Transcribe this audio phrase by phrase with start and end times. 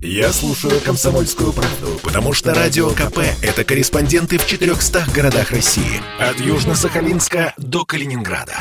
[0.00, 6.00] Я слушаю «Комсомольскую правду», потому что «Радио КП»— это корреспонденты в 400 городах России.
[6.20, 8.56] От Южно-Сахалинска до Калининграда.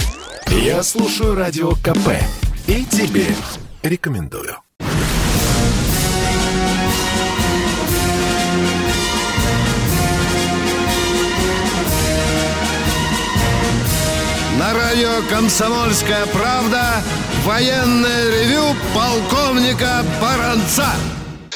[0.48, 2.10] Я слушаю «Радио КП»
[2.66, 3.28] и тебе
[3.84, 4.58] рекомендую.
[14.58, 17.04] На радио «Комсомольская правда»
[17.46, 20.88] военное ревю полковника Баранца.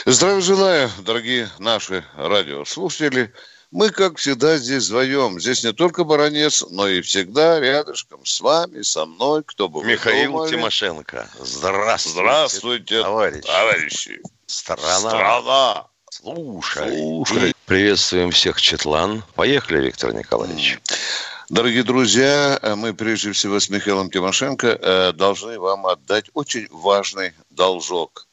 [0.06, 3.32] Здравия желаю, дорогие наши радиослушатели.
[3.70, 5.40] Мы, как всегда, здесь вдвоем.
[5.40, 10.32] Здесь не только Баранец, но и всегда рядышком с вами, со мной, кто бы Михаил
[10.32, 10.50] думали.
[10.50, 11.30] Тимошенко.
[11.40, 13.46] Здравствуйте, Здравствуйте, товарищ.
[13.46, 14.22] товарищи.
[14.48, 15.00] Страна.
[15.00, 15.88] Страна.
[16.10, 16.98] Слушай.
[16.98, 17.54] Слушай.
[17.68, 19.24] Приветствуем всех Четлан.
[19.36, 20.80] Поехали, Виктор Николаевич.
[21.50, 27.34] Дорогие друзья, э, мы прежде всего с Михаилом Тимошенко э, должны вам отдать очень важный
[27.52, 28.28] должок.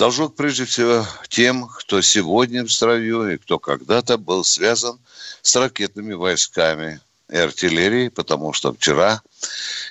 [0.00, 4.98] Должок прежде всего тем, кто сегодня в строю и кто когда-то был связан
[5.42, 9.20] с ракетными войсками и артиллерией, потому что вчера,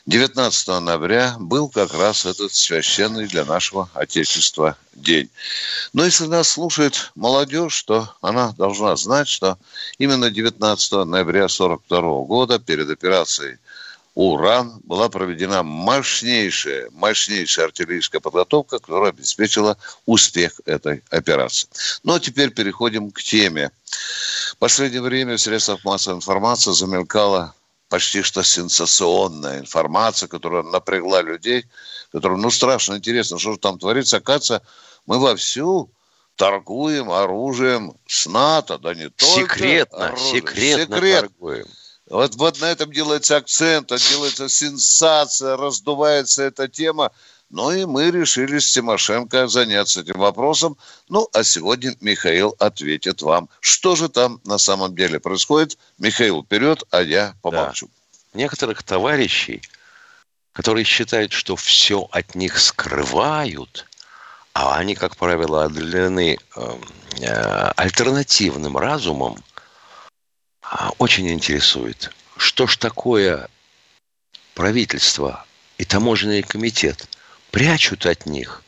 [0.07, 5.29] 19 ноября, был как раз этот священный для нашего Отечества день.
[5.93, 9.59] Но если нас слушает молодежь, то она должна знать, что
[9.99, 13.59] именно 19 ноября 1942 года перед операцией
[14.19, 21.69] «Уран» была проведена мощнейшая, мощнейшая артиллерийская подготовка, которая обеспечила успех этой операции.
[22.03, 23.71] Ну, а теперь переходим к теме.
[24.51, 27.53] В последнее время в средствах массовой информации замелькала
[27.87, 31.65] почти что сенсационная информация, которая напрягла людей,
[32.11, 34.17] которым, ну, страшно интересно, что же там творится.
[34.17, 34.61] Оказывается,
[35.05, 35.89] мы вовсю
[36.35, 41.21] торгуем оружием с НАТО, да не только Секретно, секретно Секрет.
[41.21, 41.67] торгуем.
[42.09, 47.11] Вот, вот на этом делается акцент, делается сенсация, раздувается эта тема.
[47.51, 50.77] Ну и мы решили с Тимошенко заняться этим вопросом.
[51.07, 55.77] Ну, а сегодня Михаил ответит вам, что же там на самом деле происходит.
[55.97, 57.89] Михаил, вперед, а я помолчу.
[58.33, 59.61] Некоторых товарищей,
[60.53, 63.87] которые считают, что все от них скрывают,
[64.53, 66.77] а они, как правило, отделены э,
[67.21, 69.43] э, альтернативным разумом,
[70.97, 73.47] очень интересует, что ж такое
[74.53, 75.45] правительство
[75.77, 77.07] и таможенный комитет
[77.51, 78.61] прячут от них,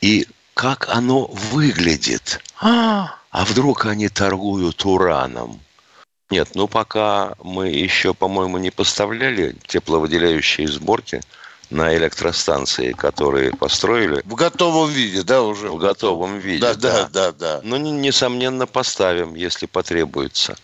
[0.00, 2.40] и как оно выглядит.
[2.60, 5.60] А, а вдруг они торгуют ураном?
[6.30, 11.20] Нет, ну пока мы еще, по-моему, не поставляли тепловыделяющие сборки
[11.70, 15.70] на электростанции, которые построили В готовом виде, да, уже?
[15.70, 16.60] в готовом виде.
[16.60, 17.60] Да, да, да, да.
[17.62, 20.56] Ну, не- несомненно, поставим, если потребуется.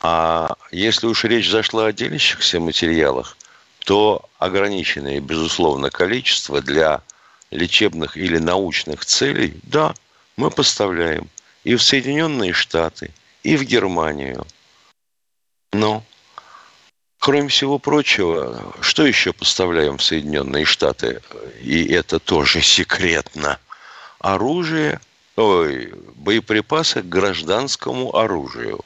[0.00, 3.36] А если уж речь зашла о делящихся материалах,
[3.84, 7.02] то ограниченное, безусловно, количество для
[7.50, 9.94] лечебных или научных целей, да,
[10.36, 11.28] мы поставляем
[11.64, 13.10] и в Соединенные Штаты,
[13.42, 14.46] и в Германию.
[15.72, 16.02] Но,
[17.18, 21.20] кроме всего прочего, что еще поставляем в Соединенные Штаты?
[21.60, 23.58] И это тоже секретно.
[24.18, 25.00] Оружие,
[25.36, 28.82] ой, боеприпасы к гражданскому оружию.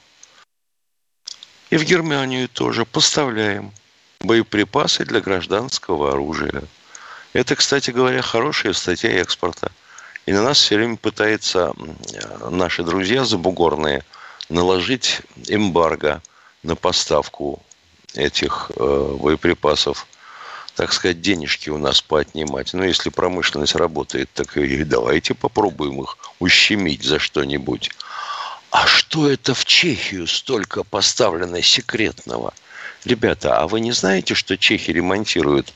[1.71, 3.73] И в Германию тоже поставляем
[4.21, 6.63] боеприпасы для гражданского оружия.
[7.33, 9.71] Это, кстати говоря, хорошая статья экспорта.
[10.27, 11.73] И на нас все время пытаются
[12.13, 14.05] э, наши друзья забугорные
[14.49, 16.23] наложить эмбарго
[16.63, 17.63] на поставку
[18.15, 20.07] этих э, боеприпасов.
[20.77, 22.73] Так сказать, денежки у нас поотнимать.
[22.75, 27.91] Но если промышленность работает, так и давайте попробуем их ущемить за что-нибудь.
[28.75, 32.53] А что это в Чехию столько поставлено секретного?
[33.05, 35.73] Ребята, а вы не знаете, что чехи ремонтируют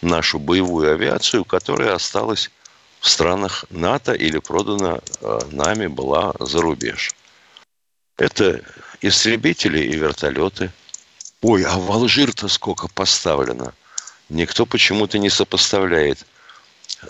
[0.00, 2.50] нашу боевую авиацию, которая осталась
[2.98, 7.10] в странах НАТО или продана э, нами была за рубеж?
[8.16, 8.62] Это
[9.02, 10.72] истребители и вертолеты.
[11.42, 13.74] Ой, а в Алжир-то сколько поставлено?
[14.30, 16.24] Никто почему-то не сопоставляет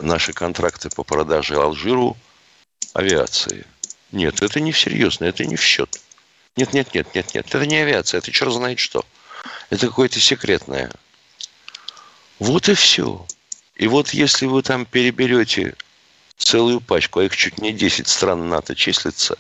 [0.01, 2.17] наши контракты по продаже Алжиру
[2.95, 3.65] авиации.
[4.13, 6.01] Нет, это не серьезно, это не в счет.
[6.57, 9.05] Нет, нет, нет, нет, нет, это не авиация, это черт знает что.
[9.71, 10.91] Это какое-то секретное.
[12.39, 13.27] Вот и все.
[13.77, 15.77] И вот если вы там переберете
[16.37, 19.39] целую пачку, а их чуть не 10 стран НАТО числится,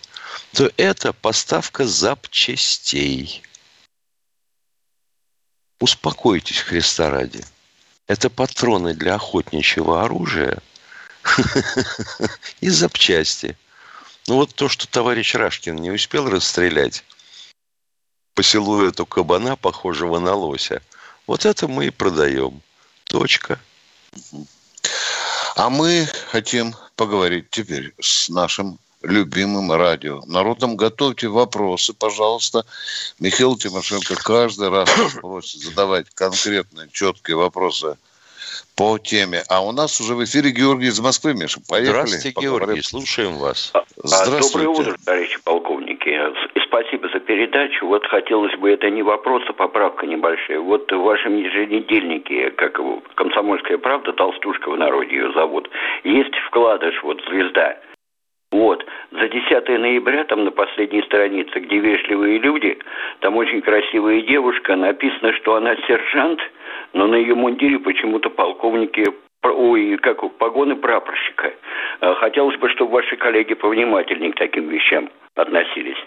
[0.52, 3.42] то это поставка запчастей.
[5.80, 7.44] Успокойтесь, Христа ради.
[8.06, 10.58] Это патроны для охотничьего оружия
[12.60, 13.56] и запчасти.
[14.30, 17.02] Ну вот то, что товарищ Рашкин не успел расстрелять
[18.36, 20.82] по силуэту кабана, похожего на лося,
[21.26, 22.62] вот это мы и продаем.
[23.06, 23.58] Точка.
[25.56, 30.22] А мы хотим поговорить теперь с нашим любимым радио.
[30.26, 32.64] Народом готовьте вопросы, пожалуйста.
[33.18, 34.88] Михаил Тимошенко каждый раз
[35.20, 37.98] просит задавать конкретные, четкие вопросы
[38.76, 39.42] по теме.
[39.48, 41.60] А у нас уже в эфире Георгий из Москвы, Миша.
[41.68, 41.90] Поехали.
[41.90, 42.66] Здравствуйте, поговорим.
[42.66, 43.70] Георгий, слушаем вас.
[43.74, 44.66] А, Здравствуйте.
[44.66, 46.08] Доброе утро, товарищи полковники.
[46.08, 47.86] И спасибо за передачу.
[47.86, 50.60] Вот хотелось бы, это не вопрос, а поправка небольшая.
[50.60, 55.68] Вот в вашем еженедельнике, как его, «Комсомольская правда», «Толстушка» в народе ее зовут,
[56.04, 57.76] есть вкладыш, вот «Звезда».
[58.50, 62.78] Вот, за 10 ноября, там на последней странице, где вежливые люди,
[63.20, 66.40] там очень красивая девушка, написано, что она сержант,
[66.92, 69.06] но на ее мундире почему-то полковники,
[69.44, 71.54] ой, как погоны прапорщика.
[72.00, 75.98] А, Хотелось бы, чтобы ваши коллеги повнимательнее к таким вещам относились.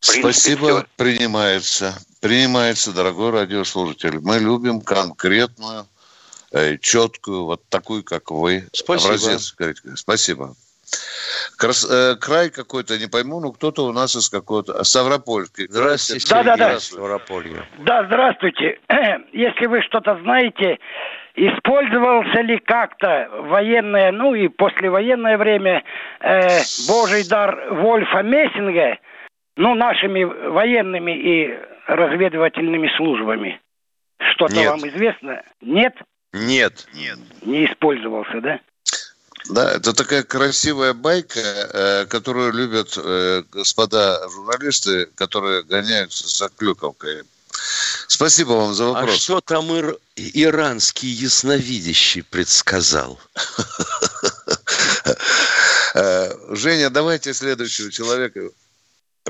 [0.00, 0.84] Принципе, Спасибо, всё.
[0.96, 1.94] принимается.
[2.20, 4.18] Принимается, дорогой радиослушатель.
[4.20, 5.86] Мы любим конкретную,
[6.52, 8.64] э, четкую, вот такую, как вы.
[8.72, 9.14] Спасибо.
[9.14, 9.54] Образец.
[9.96, 10.54] Спасибо.
[11.56, 14.82] Крас- э, край какой-то, не пойму, но кто-то у нас из какого-то...
[14.84, 15.66] Ставропольский.
[15.68, 16.64] Здравствуйте, Да-да-да.
[16.64, 17.64] Сергей из Ставрополья.
[17.78, 18.78] Да, здравствуйте.
[19.32, 20.78] Если вы что-то знаете,
[21.34, 25.84] использовался ли как-то военное, ну и послевоенное время
[26.20, 28.98] э, Божий дар Вольфа Мессинга,
[29.56, 33.60] ну, нашими военными и разведывательными службами?
[34.32, 34.70] Что-то Нет.
[34.70, 35.42] вам известно?
[35.60, 35.94] Нет?
[36.32, 36.86] Нет.
[37.42, 38.60] Не использовался, да?
[39.48, 47.22] Да, это такая красивая байка, э, которую любят э, господа журналисты, которые гоняются за клюковкой.
[48.08, 49.20] Спасибо вам за А вопрос.
[49.22, 53.20] что там ир- иранский ясновидящий предсказал?
[55.94, 58.40] Э, Женя, давайте следующего человека.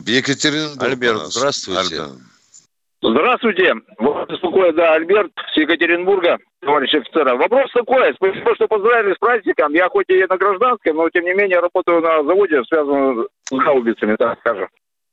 [0.07, 0.81] Екатеринбург.
[0.81, 1.81] Альберт, здравствуйте.
[1.81, 2.13] Альберт.
[3.05, 3.75] Здравствуйте.
[3.99, 7.35] Вас беспокоит, да, Альберт с Екатеринбурга, товарищ офицера.
[7.35, 8.15] Вопрос такой.
[8.15, 9.73] Спасибо, что поздравили с праздником.
[9.75, 14.15] Я хоть и на гражданском, но тем не менее работаю на заводе, связанном с гаубицами,
[14.15, 14.69] так скажем.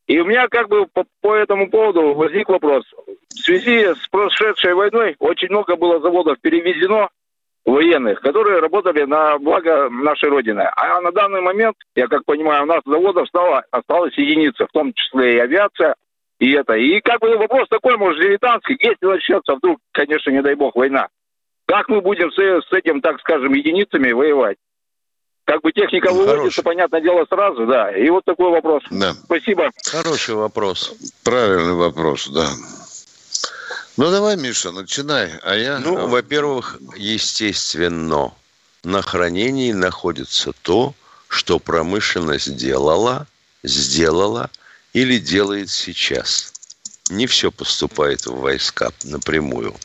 [0.06, 2.86] И у меня как бы по, по этому поводу возник вопрос.
[3.30, 7.10] В связи с прошедшей войной очень много было заводов перевезено
[7.66, 10.70] военных, которые работали на благо нашей Родины.
[10.76, 14.94] А на данный момент, я как понимаю, у нас заводов стало, осталось единицы, в том
[14.94, 15.96] числе и авиация,
[16.40, 16.74] и это.
[16.74, 21.10] И как бы вопрос такой, может, дилетантский, если начнется вдруг, конечно, не дай бог, война,
[21.66, 24.58] как мы будем с, с этим, так скажем, единицами воевать?
[25.46, 26.64] Как бы техника выводится, хороший.
[26.64, 27.92] понятное дело, сразу, да.
[27.92, 28.84] И вот такой вопрос.
[28.92, 29.72] Да, Спасибо.
[29.92, 30.94] Хороший вопрос.
[31.24, 32.48] правильный вопрос, да.
[33.98, 35.80] Ну давай, Миша, начинай, а я...
[35.80, 38.32] Ну, во-первых, естественно,
[38.84, 40.94] на хранении находится то,
[41.28, 43.28] что промышленность делала,
[43.64, 44.50] сделала
[44.94, 46.54] или делает сейчас.
[47.10, 49.76] Не все поступает в войска напрямую.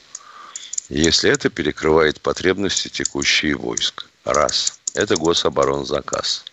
[0.88, 4.06] Если это перекрывает потребности текущие войск.
[4.24, 4.80] Раз.
[4.94, 6.44] Это гособоронзаказ.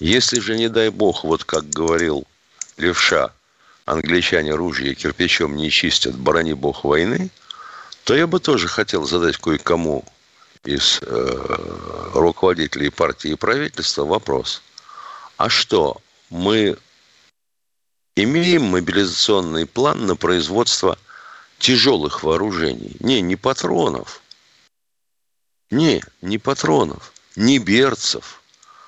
[0.00, 2.26] Если же, не дай бог, вот как говорил
[2.76, 3.32] Левша,
[3.84, 7.30] англичане ружья кирпичом не чистят, брони бог войны,
[8.04, 10.04] то я бы тоже хотел задать кое-кому
[10.64, 14.62] из э, руководителей партии и правительства вопрос.
[15.36, 16.00] А что,
[16.30, 16.76] мы
[18.24, 20.98] имеем мобилизационный план на производство
[21.58, 22.96] тяжелых вооружений?
[23.00, 24.22] Не, не патронов.
[25.70, 28.42] Не, не патронов, не берцев,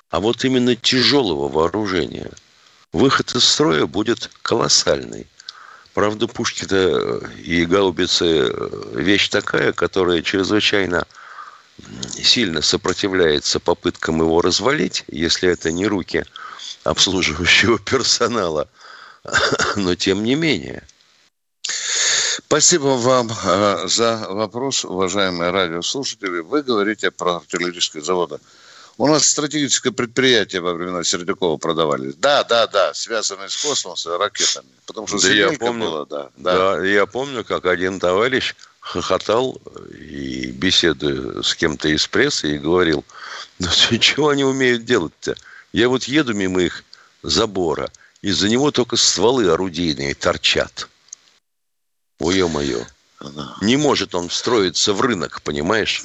[0.09, 2.31] а вот именно тяжелого вооружения.
[2.91, 5.27] Выход из строя будет колоссальный.
[5.93, 11.05] Правда, пушки-то и гаубицы э, вещь такая, которая чрезвычайно
[12.13, 16.25] сильно сопротивляется попыткам его развалить, если это не руки
[16.83, 18.69] обслуживающего персонала.
[19.75, 20.83] Но тем не менее.
[22.45, 26.39] Спасибо вам э, за вопрос, уважаемые радиослушатели.
[26.39, 28.39] Вы говорите про артиллерийские заводы.
[28.97, 32.15] У нас стратегическое предприятие во времена Сердюкова продавались.
[32.15, 34.67] Да, да, да, связанные с космосом, ракетами.
[34.85, 35.85] Потому что Да я помню.
[35.85, 36.75] была, да, да.
[36.77, 39.61] Да, я помню, как один товарищ хохотал
[39.97, 43.05] и беседуя с кем-то из прессы и говорил,
[43.59, 43.67] ну
[43.99, 45.35] чего они умеют делать-то?
[45.71, 46.83] Я вот еду мимо их
[47.23, 47.89] забора,
[48.21, 50.87] из-за него только стволы орудийные торчат.
[52.19, 52.83] Ой, ё-моё.
[53.61, 56.03] Не может он встроиться в рынок, понимаешь?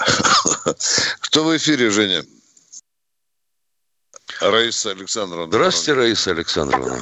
[1.20, 2.22] Кто в эфире, Женя?
[4.40, 5.46] Раиса Александровна.
[5.46, 6.98] Здравствуйте, Раиса Александровна.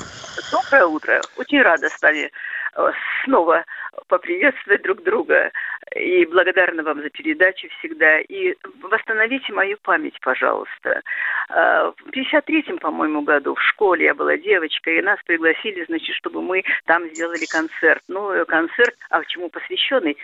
[0.51, 1.21] Доброе утро.
[1.37, 2.31] Очень рада с вами
[2.77, 2.91] э,
[3.25, 3.65] снова
[4.09, 5.51] поприветствовать друг друга.
[5.97, 8.21] И благодарна вам за передачу всегда.
[8.21, 11.03] И восстановите мою память, пожалуйста.
[11.51, 16.43] Э, В 53-м, по-моему, году в школе я была девочкой, и нас пригласили, значит, чтобы
[16.43, 18.03] мы там сделали концерт.
[18.09, 20.17] Ну, э, концерт, а к чему посвященный?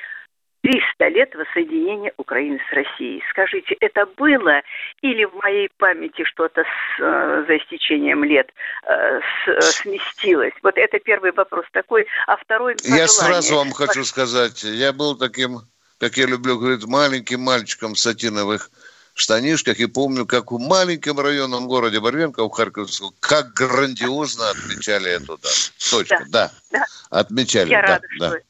[0.63, 3.23] 300 лет воссоединения Украины с Россией.
[3.31, 4.61] Скажите, это было
[5.03, 8.51] или в моей памяти что-то с, э, за истечением лет
[8.85, 10.53] э, с, э, сместилось?
[10.63, 12.07] Вот это первый вопрос такой.
[12.27, 15.61] А второй Я сразу вам хочу сказать, я был таким,
[15.99, 18.71] как я люблю говорить, маленьким мальчиком в сатиновых
[19.15, 25.39] штанишках и помню, как в маленьком районном городе Барвенко у Харьковского, как грандиозно отмечали эту
[25.39, 25.49] дату.
[25.91, 26.51] Точку, да.
[26.71, 26.79] да.
[26.79, 26.85] да.
[27.11, 28.29] Отмечали, Я да, рада, да.
[28.29, 28.48] что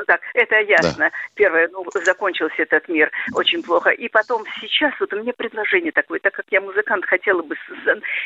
[0.00, 1.10] ну так, это ясно.
[1.10, 1.12] Да.
[1.34, 3.90] Первое, ну, закончился этот мир очень плохо.
[3.90, 7.54] И потом сейчас вот у меня предложение такое, так как я музыкант, хотела бы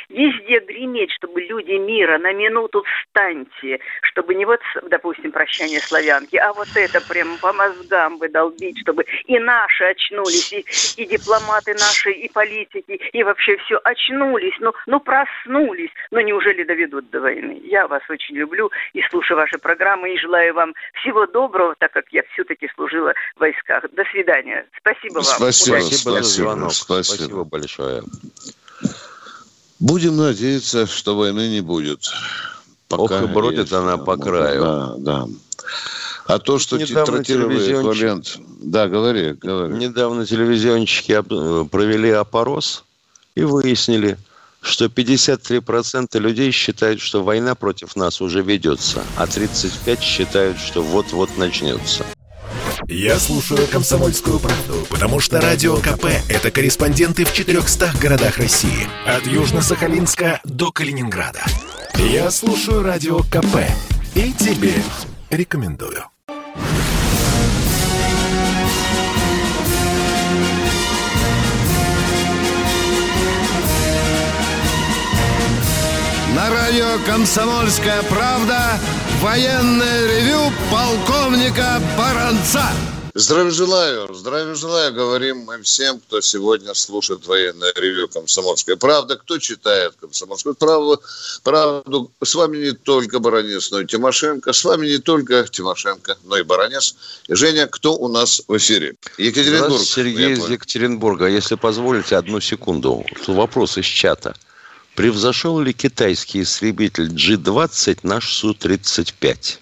[0.09, 6.53] везде греметь, чтобы люди мира на минуту встаньте, чтобы не вот, допустим, прощание славянки, а
[6.53, 12.31] вот это прям по мозгам выдолбить, чтобы и наши очнулись, и, и дипломаты наши, и
[12.33, 15.91] политики, и вообще все очнулись, ну, ну проснулись.
[16.13, 17.61] Но неужели доведут до войны?
[17.65, 21.93] Я вас очень люблю и слушаю ваши программы, и желаю вам всего доброго доброго, так
[21.93, 23.85] как я все-таки служила в войсках.
[23.93, 24.67] До свидания.
[24.81, 25.25] Спасибо вам.
[25.25, 26.73] Спасибо, спасибо, спасибо за звонок.
[26.73, 27.17] Спасибо.
[27.17, 28.03] спасибо большое.
[29.81, 32.01] Будем надеяться, что войны не будет.
[32.89, 33.73] Пока Ох, и бродит есть.
[33.73, 34.63] она по краю.
[34.63, 35.27] Да, да.
[36.27, 38.39] А то, что титратировый эквивалент...
[38.61, 39.75] Да, говори, говори.
[39.75, 41.21] Недавно телевизионщики
[41.69, 42.85] провели опорос
[43.35, 44.17] и выяснили,
[44.65, 51.37] что 53% людей считают, что война против нас уже ведется, а 35% считают, что вот-вот
[51.37, 52.05] начнется.
[52.89, 58.89] Я слушаю «Комсомольскую правду», потому что «Радио КП»— это корреспонденты в 400 городах России.
[59.07, 61.43] От Южно-Сахалинска до Калининграда.
[61.97, 63.57] Я слушаю «Радио КП»
[64.15, 64.75] и тебе
[65.31, 66.05] рекомендую.
[76.75, 78.81] Радио «Комсомольская правда»
[79.21, 82.65] военное ревю полковника Баранца.
[83.15, 89.39] Здравия желаю, здравия желаю, говорим мы всем, кто сегодня слушает военное ревю «Комсомольская правда», кто
[89.39, 91.01] читает «Комсомольскую правду».
[91.45, 92.11] правду.
[92.21, 94.53] С вами не только Баранец, но и Тимошенко.
[94.53, 96.97] С вами не только Тимошенко, но и Баранец.
[97.29, 98.97] И Женя, кто у нас в эфире?
[99.17, 99.81] Екатеринбург.
[99.81, 101.29] Сергей из Екатеринбурга.
[101.29, 103.05] Если позволите, одну секунду.
[103.29, 104.35] Вопрос из чата.
[104.95, 109.59] Превзошел ли китайский истребитель G-20 наш Су-35?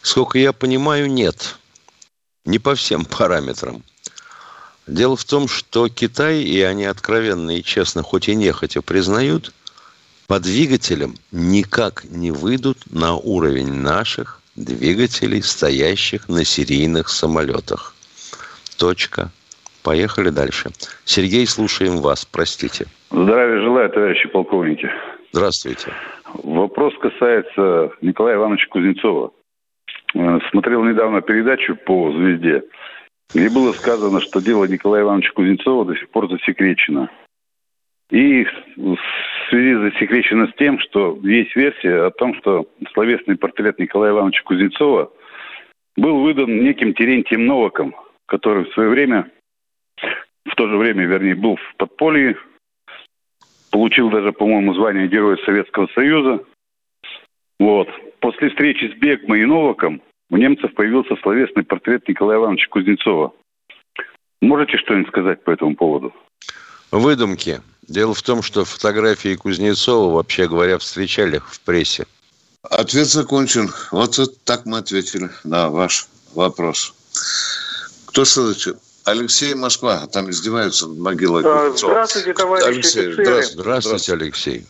[0.00, 1.56] Сколько я понимаю, нет.
[2.44, 3.82] Не по всем параметрам.
[4.86, 9.52] Дело в том, что Китай, и они откровенно и честно, хоть и нехотя признают,
[10.28, 17.94] по двигателям никак не выйдут на уровень наших двигателей, стоящих на серийных самолетах.
[18.76, 19.32] Точка.
[19.82, 20.70] Поехали дальше.
[21.04, 22.24] Сергей, слушаем вас.
[22.24, 22.86] Простите.
[23.10, 24.88] Здравия желаю, товарищи полковники.
[25.32, 25.92] Здравствуйте.
[26.34, 29.32] Вопрос касается Николая Ивановича Кузнецова.
[30.14, 32.62] Э, смотрел недавно передачу по «Звезде»,
[33.34, 37.10] где было сказано, что дело Николая Ивановича Кузнецова до сих пор засекречено.
[38.10, 38.44] И
[38.76, 38.98] в
[39.48, 45.10] связи засекречено с тем, что есть версия о том, что словесный портрет Николая Ивановича Кузнецова
[45.96, 47.94] был выдан неким Терентием Новаком,
[48.26, 49.30] который в свое время,
[50.44, 52.36] в то же время, вернее, был в подполье,
[53.72, 56.44] Получил даже, по-моему, звание Героя Советского Союза.
[57.58, 57.88] Вот.
[58.20, 63.32] После встречи с Бегмой и Новаком у немцев появился словесный портрет Николая Ивановича Кузнецова.
[64.42, 66.12] Можете что-нибудь сказать по этому поводу?
[66.90, 67.62] Выдумки.
[67.88, 72.04] Дело в том, что фотографии Кузнецова, вообще говоря, встречали в прессе.
[72.62, 73.70] Ответ закончен.
[73.90, 76.94] Вот, вот так мы ответили на ваш вопрос.
[78.06, 78.72] Кто следующий?
[79.04, 81.42] Алексей Москва, там издеваются над могилой.
[81.42, 83.24] Здравствуйте, товарищи Алексей, офицеры.
[83.24, 84.66] Здравствуйте, здравствуйте, Алексей.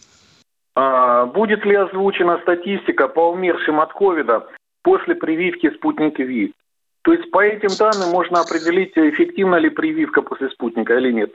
[0.75, 4.47] А, будет ли озвучена статистика по умершим от ковида
[4.83, 6.55] после прививки спутник Ви?
[7.03, 11.33] То есть по этим данным можно определить, эффективна ли прививка после спутника или нет?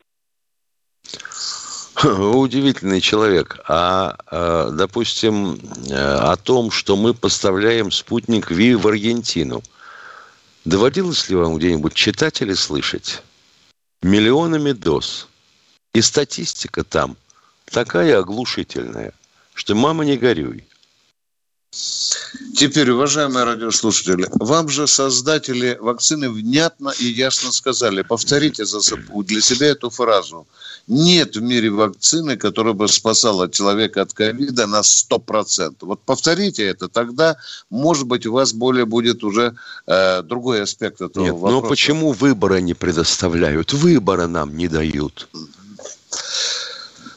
[2.03, 3.59] Удивительный человек.
[3.67, 5.59] А, а допустим,
[5.91, 9.61] э, о том, что мы поставляем спутник Ви в Аргентину–
[10.67, 13.23] Доводилось ли вам где-нибудь читать или слышать?
[14.01, 15.29] Миллионами доз.
[15.93, 17.15] И статистика там
[17.63, 19.13] такая оглушительная,
[19.53, 20.67] что мама не горюй.
[22.55, 28.63] Теперь, уважаемые радиослушатели, вам же создатели вакцины внятно и ясно сказали, повторите
[29.23, 30.47] для себя эту фразу.
[30.87, 35.75] Нет в мире вакцины, которая бы спасала человека от ковида на 100%.
[35.81, 37.35] Вот повторите это, тогда,
[37.69, 39.55] может быть, у вас более будет уже
[39.85, 41.61] э, другой аспект этого Нет, вопроса.
[41.61, 43.73] Но почему выбора не предоставляют?
[43.73, 45.27] Выбора нам не дают.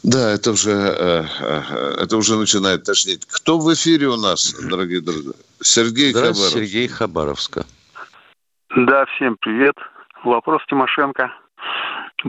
[0.02, 3.26] Да, это уже, э, э, это уже начинает тошнить.
[3.26, 5.33] Кто в эфире у нас, дорогие друзья?
[5.61, 6.52] Сергей Здравствуйте, Хабаров.
[6.52, 7.66] Сергей Хабаровска.
[8.76, 9.75] Да, всем привет.
[10.25, 11.30] Вопрос Тимошенко.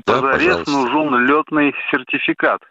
[0.06, 2.62] Да, Позарез нужен летный сертификат.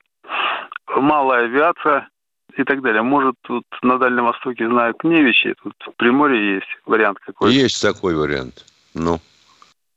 [0.97, 2.09] Малая авиация
[2.57, 3.03] и так далее.
[3.03, 7.55] Может, тут на Дальнем Востоке знают Кневичи, тут в Приморье есть вариант какой-то.
[7.55, 8.67] Есть такой вариант.
[8.95, 9.21] Ну.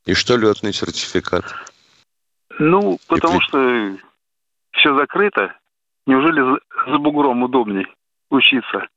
[0.06, 1.46] И что летный сертификат?
[2.60, 3.98] Ну, потому при- что
[4.74, 5.56] все закрыто.
[6.06, 6.60] Неужели
[6.92, 7.88] за, бугром удобней
[8.30, 8.88] учиться?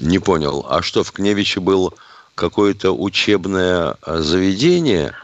[0.00, 0.66] Не понял.
[0.68, 1.92] А что, в Кневиче было
[2.34, 5.14] какое-то учебное а, заведение?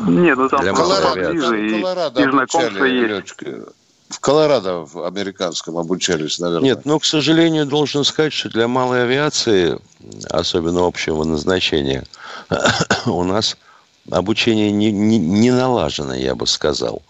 [0.00, 3.36] Нет, ну там Для Колорадо, поближе и, Колорадо и знакомства обучали есть.
[4.08, 6.70] В Колорадо в американском обучались, наверное.
[6.70, 9.78] Нет, ну, к сожалению, должен сказать, что для малой авиации,
[10.30, 12.04] особенно общего назначения,
[13.06, 13.56] у нас
[14.10, 17.02] обучение не, не, не налажено, я бы сказал.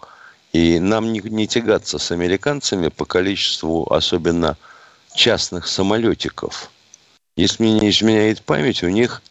[0.53, 4.57] И нам не, не тягаться с американцами по количеству особенно
[5.13, 6.71] частных самолетиков.
[7.35, 9.21] Если мне не изменяет память, у них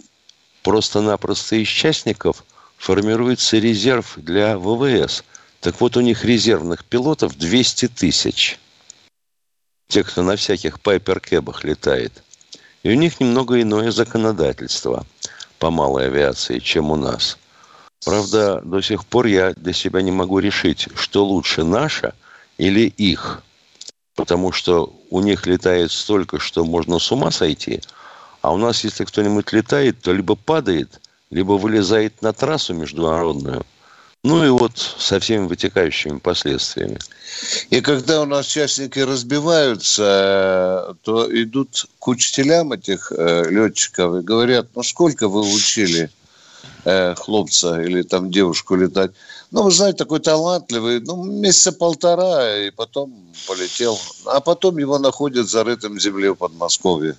[0.62, 2.44] просто-напросто из частников
[2.76, 5.24] формируется резерв для ВВС.
[5.60, 8.58] Так вот, у них резервных пилотов 200 тысяч.
[9.88, 12.22] Те, кто на всяких пайперкэбах летает.
[12.82, 15.06] И у них немного иное законодательство
[15.58, 17.38] по малой авиации, чем у нас.
[18.04, 22.14] Правда, до сих пор я для себя не могу решить, что лучше наша
[22.58, 23.42] или их.
[24.14, 27.80] Потому что у них летает столько, что можно с ума сойти.
[28.42, 33.64] А у нас, если кто-нибудь летает, то либо падает, либо вылезает на трассу международную.
[34.22, 36.98] Ну и вот со всеми вытекающими последствиями.
[37.70, 44.68] И когда у нас частники разбиваются, то идут к учителям этих э, летчиков и говорят,
[44.74, 46.10] ну сколько вы учили
[46.84, 49.12] э, хлопца или там девушку летать?
[49.50, 53.14] Ну, вы знаете, такой талантливый, ну, месяца полтора, и потом
[53.46, 53.98] полетел.
[54.26, 57.16] А потом его находят зарытым в земле в Подмосковье.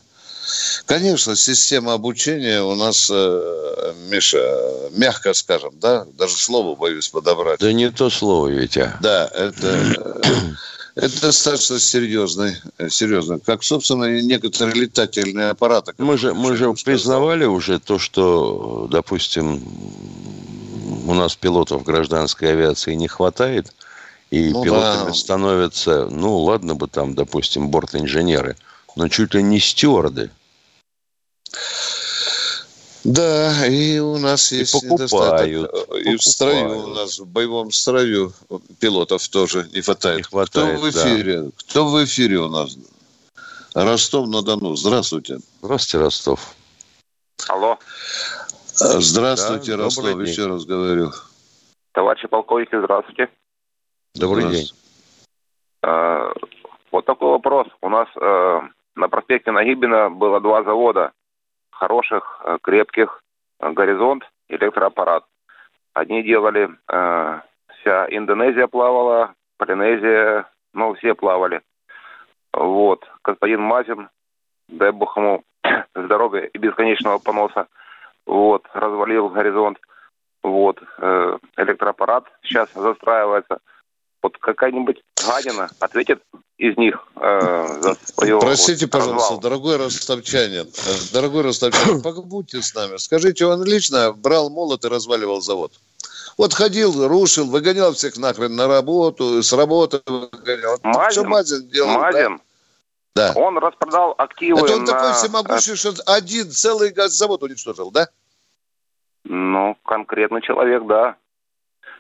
[0.86, 7.60] Конечно, система обучения у нас, э, Миша, мягко скажем, да, даже слово боюсь подобрать.
[7.60, 8.94] Да не то слово, Витя.
[9.02, 10.22] Да, это, э,
[10.96, 13.40] это достаточно серьезный, э, серьезно.
[13.40, 15.94] Как, собственно, и некоторые летательные аппараты.
[15.98, 19.62] Мы же, мы же признавали уже то, что, допустим,
[21.06, 23.74] у нас пилотов гражданской авиации не хватает,
[24.32, 25.14] и Ну пилотами да.
[25.14, 28.56] становятся, ну ладно бы там, допустим, бортинженеры,
[28.96, 30.32] но чуть ли не стюарды.
[33.06, 35.12] Да, и у нас И есть покупают,
[35.72, 35.98] недостаток.
[36.06, 36.96] И в строю у покупают.
[36.98, 38.34] нас, в боевом строю
[38.80, 40.18] пилотов тоже не хватает.
[40.18, 41.04] Не хватает, Кто в да.
[41.16, 41.50] эфире?
[41.70, 42.76] Кто в эфире у нас?
[43.76, 44.76] Ростов-на-Дону.
[44.76, 45.38] Здравствуйте.
[45.62, 46.56] Здравствуйте, Ростов.
[47.48, 47.78] Алло,
[48.82, 50.34] А, Здравствуйте, Да, Ростов, добрый день.
[50.34, 51.12] еще раз говорю.
[51.94, 53.30] товарищи полковники, здравствуйте.
[54.16, 54.52] Добрый день.
[54.66, 54.82] Здравствуйте.
[55.84, 56.34] Э,
[56.92, 57.68] Вот такой вопрос.
[57.82, 58.60] У нас э,
[58.96, 61.12] на проспекте Нагибина было два завода
[61.76, 63.22] хороших, э, крепких,
[63.60, 65.24] э, «Горизонт», электроаппарат.
[65.94, 71.62] Одни делали, э, вся Индонезия плавала, Полинезия, ну, все плавали.
[72.54, 73.06] Вот.
[73.24, 74.10] Господин Мазин,
[74.68, 75.44] дай бог ему
[75.96, 77.68] здоровья и бесконечного поноса,
[78.26, 79.80] вот, развалил «Горизонт».
[80.44, 80.82] Вот.
[80.98, 83.60] э, электроаппарат сейчас застраивается.
[84.22, 86.22] Вот какая-нибудь гадина ответит
[86.58, 89.40] из них э, за свое Простите, вот, пожалуйста, развал.
[89.40, 90.70] дорогой ростовчанин,
[91.12, 92.98] дорогой ростовчанин, побудьте с нами.
[92.98, 95.74] Скажите, он лично брал молот и разваливал завод?
[96.38, 100.78] Вот ходил, рушил, выгонял всех нахрен на работу, с работы выгонял.
[100.84, 101.12] Мазин?
[101.12, 101.94] Что Мазин делал?
[101.94, 102.00] да?
[102.00, 102.42] Мазин,
[103.16, 103.34] Да.
[103.36, 104.92] он распродал активы Это он на...
[104.92, 108.08] такой всемогущий, что один целый газзавод уничтожил, да?
[109.24, 111.16] Ну, конкретный человек, да.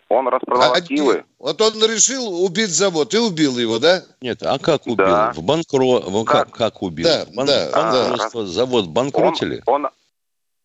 [0.07, 1.11] Он распродал А активы.
[1.13, 1.25] один.
[1.39, 4.03] Вот он решил убить завод и убил его, да?
[4.21, 4.97] Нет, а как убил?
[4.97, 5.31] Да.
[5.33, 6.23] В банкро...
[6.25, 7.07] Как, как убил?
[7.07, 9.63] Да, Бан- да, банкротство, завод Он, банкротили?
[9.65, 9.87] он,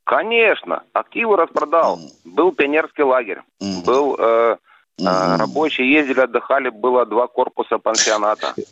[0.04, 1.98] конечно, активы распродал.
[2.24, 3.82] Был пионерский лагерь, Мгм.
[3.84, 4.56] был э,
[4.98, 5.36] э, Мгм.
[5.40, 8.54] рабочие ездили, отдыхали, было два корпуса пансионата.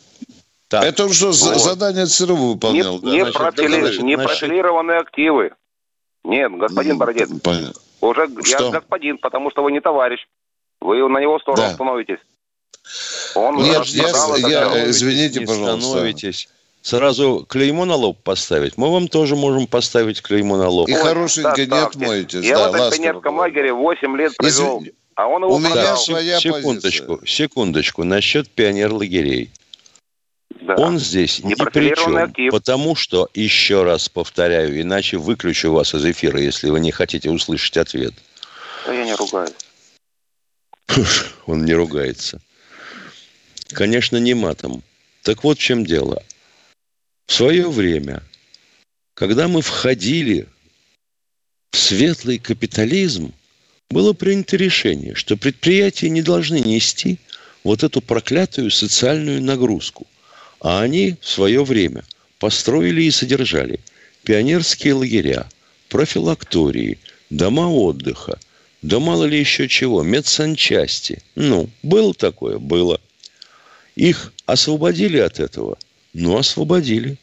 [0.69, 1.61] Так, Это он что, за- Вот.
[1.63, 2.99] задание ЦРУ Не, выполнял?
[2.99, 3.09] да?
[3.09, 5.51] не, Значит, профили- значит, не значит- профилированные активы.
[6.23, 7.73] Нет, господин Бородец, понятно.
[8.01, 8.65] уже Что?
[8.65, 10.19] я господин, потому что вы не товарищ.
[10.81, 11.73] Вы на его сторону Да.
[11.73, 12.19] становитесь.
[13.35, 15.81] Он Нет, распродал я- я, э, извините, не пожалуйста.
[15.89, 16.49] становитесь.
[16.81, 18.77] Сразу клеймо на лоб поставить.
[18.77, 20.87] Мы вам тоже можем поставить клеймо на лоб.
[20.87, 21.99] И Ой, хорошенько не доставьте.
[21.99, 22.45] отмоетесь.
[22.45, 25.71] Я да, в этом пионерском лагере 8 лет провел, Извини- а он его У меня
[25.73, 25.97] продал.
[25.97, 27.27] своя- секундочку, позиция.
[27.47, 28.03] секундочку.
[28.05, 29.51] Насчет пионер-лагерей.
[30.61, 30.75] Да.
[30.75, 32.15] Он здесь ни при чем.
[32.17, 32.51] актив.
[32.51, 37.75] Потому что, еще раз повторяю, иначе выключу вас из эфира, если вы не хотите услышать
[37.77, 38.13] ответ.
[38.85, 39.51] Да я не ругаюсь.
[41.45, 42.41] Он не ругается.
[43.69, 44.83] Конечно, не матом.
[45.23, 46.23] Так вот в чем дело.
[47.27, 48.23] В свое время,
[49.13, 50.47] когда мы входили
[51.71, 53.33] в светлый капитализм
[53.89, 57.19] было принято решение, что предприятия не должны нести
[57.63, 60.07] вот эту проклятую социальную нагрузку.
[60.59, 62.03] А они в свое время
[62.39, 63.79] построили и содержали
[64.23, 65.47] пионерские лагеря,
[65.89, 66.99] профилактории,
[67.29, 68.39] дома отдыха,
[68.81, 71.21] да мало ли еще чего, медсанчасти.
[71.35, 72.59] Ну, было такое?
[72.59, 73.01] Было.
[73.95, 75.77] Их освободили от этого?
[76.13, 77.17] Ну, освободили.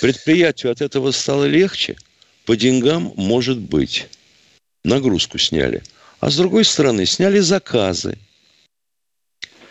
[0.00, 1.96] Предприятию от этого стало легче?
[2.46, 4.08] По деньгам может быть.
[4.84, 5.82] Нагрузку сняли.
[6.20, 8.18] А с другой стороны, сняли заказы.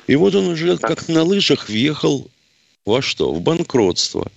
[0.07, 2.29] И вот он уже как на лыжах въехал
[2.85, 3.33] во что?
[3.33, 4.31] В банкротство.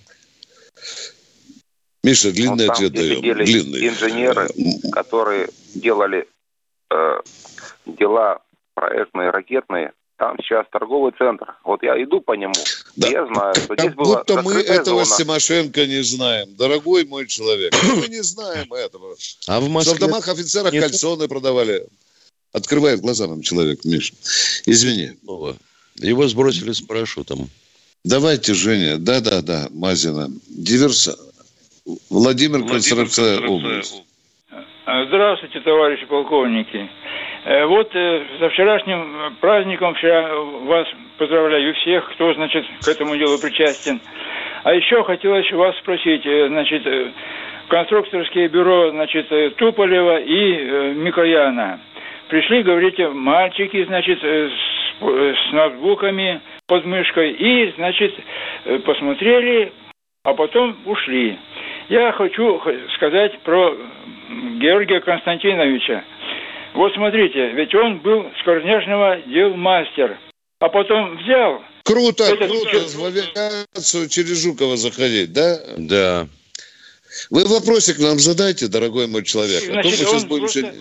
[2.07, 3.21] Миша, длинный Ну, там, ответ даем.
[3.21, 3.87] Длинный.
[3.87, 4.47] инженеры,
[4.91, 6.27] которые делали
[6.89, 7.19] э,
[7.85, 8.39] дела
[8.73, 11.55] проектные, ракетные, там сейчас торговый центр.
[11.63, 12.53] Вот я иду по нему,
[12.95, 15.05] и я знаю, что здесь Как была будто мы этого зона.
[15.05, 16.55] с Тимошенко не знаем.
[16.55, 19.15] Дорогой мой человек, мы не знаем этого.
[19.47, 19.99] А в Что в Москве...
[19.99, 21.85] домах офицеров нет кальсоны продавали.
[22.53, 24.13] Открывает глаза нам человек, Миша.
[24.65, 25.11] Извини.
[25.97, 27.49] Его сбросили с парашютом.
[28.03, 28.97] Давайте, Женя.
[28.97, 30.31] Да-да-да, Мазина.
[30.47, 31.17] Диверса.
[32.09, 34.03] Владимир, Констракция область.
[34.85, 36.89] А, Здравствуйте, товарищи полковники.
[37.45, 40.33] Э, Вот э, со вчерашним э, праздником вчера
[40.65, 44.01] вас поздравляю всех, кто, значит, к этому делу причастен.
[44.63, 47.11] А еще хотелось вас спросить, э, значит, э,
[47.69, 51.79] конструкторское бюро, значит, э, Туполева и э, Микояна.
[52.27, 58.13] Пришли, говорите, мальчики, значит, э, с, э, с ноутбуками под мышкой и, значит,
[58.65, 59.71] э, посмотрели,
[60.23, 61.37] а потом ушли.
[61.89, 62.61] Я хочу
[62.95, 63.75] сказать про
[64.59, 66.03] Георгия Константиновича.
[66.73, 70.17] Вот смотрите, ведь он был скорняжного дел мастер,
[70.59, 71.61] а потом взял.
[71.83, 72.77] Круто, этот- круто.
[72.97, 75.57] В авиацию через Жукова заходить, да?
[75.77, 76.27] Да.
[77.29, 79.63] Вы вопросик нам задайте, дорогой мой человек.
[79.63, 80.45] А то мы Значит, сейчас будем...
[80.45, 80.73] еще-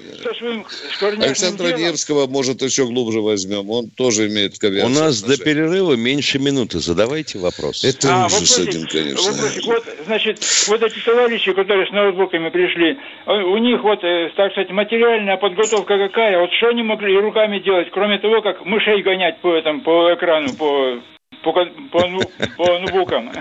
[1.24, 3.70] Александра делом- Невского, может, еще глубже возьмем.
[3.70, 5.44] Он тоже имеет к У нас до отношение.
[5.44, 6.78] перерыва меньше минуты.
[6.80, 7.84] Задавайте вопрос.
[7.84, 9.32] Это А, ужас вопросик, один, конечно.
[9.32, 9.64] вопросик.
[9.66, 12.96] Вот, значит, вот эти товарищи, которые с ноутбуками пришли,
[13.26, 16.38] э, у них вот, э, так сказать, материальная подготовка какая?
[16.40, 20.52] Вот что они могли руками делать, кроме того, как мышей гонять по этому, по экрану,
[20.54, 21.00] по,
[21.42, 22.20] по, по, ну-
[22.56, 23.32] по ноутбукам?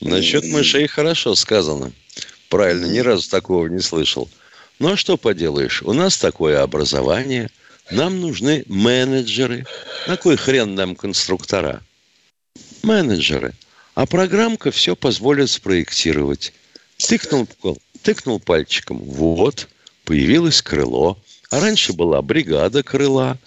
[0.00, 1.92] Насчет мышей хорошо сказано.
[2.48, 4.28] Правильно, ни разу такого не слышал.
[4.78, 5.82] Ну а что поделаешь?
[5.82, 7.50] У нас такое образование.
[7.90, 9.66] Нам нужны менеджеры.
[10.06, 11.82] На кой хрен нам конструктора?
[12.82, 13.54] Менеджеры.
[13.94, 16.54] А программка все позволит спроектировать.
[16.96, 17.46] Тыкнул,
[18.02, 18.98] тыкнул пальчиком.
[18.98, 19.68] Вот,
[20.04, 21.18] появилось крыло.
[21.50, 23.38] А раньше была бригада крыла.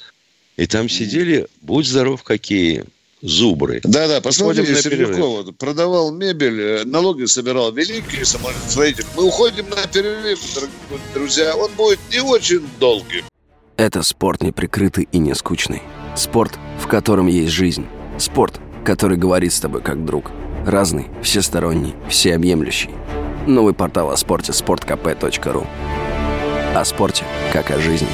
[0.56, 2.86] И там сидели, будь здоров, какие
[3.24, 3.80] зубры.
[3.84, 5.08] Да-да, посмотрите, Уходим на перерыв.
[5.08, 9.06] Сердюкова продавал мебель, э, налоги собирал великий самолетостроитель.
[9.16, 10.40] Мы уходим на перерыв,
[11.14, 11.56] друзья.
[11.56, 13.24] Он будет не очень долгий.
[13.78, 15.82] Это спорт неприкрытый и не скучный.
[16.16, 17.88] Спорт, в котором есть жизнь.
[18.20, 20.32] Спорт, который говорит с тобой как друг.
[20.66, 22.92] Разный, всесторонний, всеобъемлющий.
[23.48, 25.66] Новый портал о спорте– sportkp.ru
[26.76, 28.08] О спорте, как о жизни.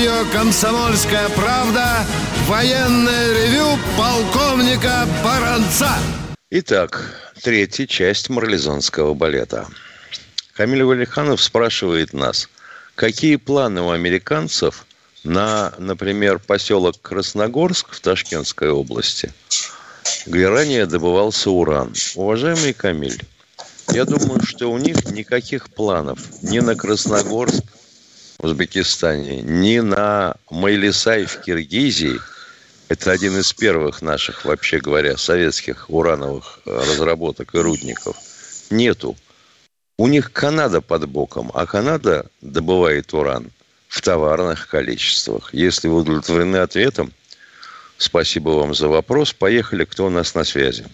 [0.00, 2.06] Радио «Комсомольская правда»
[2.46, 5.90] военное ревю полковника Баранца.
[6.48, 9.66] Итак, третья часть марлезонского балета.
[10.54, 12.48] Камиль Валиханов спрашивает нас,
[12.94, 14.86] какие планы у американцев
[15.22, 19.30] на, например, поселок Красногорск в Ташкентской области,
[20.24, 21.92] где ранее добывался уран.
[22.14, 23.20] Уважаемый Камиль,
[23.92, 27.64] я думаю, что у них никаких планов ни на Красногорск
[28.40, 32.18] в Узбекистане, ни на Майлисай в Киргизии–
[32.90, 38.16] это один из первых наших, вообще говоря, советских урановых э, разработок и рудников.
[38.68, 39.16] Нету.
[39.96, 43.52] У них Канада под боком, а Канада добывает уран
[43.86, 45.54] в товарных количествах.
[45.54, 47.12] Если вы удовлетворены ответом,
[47.96, 49.32] спасибо вам за вопрос.
[49.34, 50.84] Поехали, кто у нас на связи?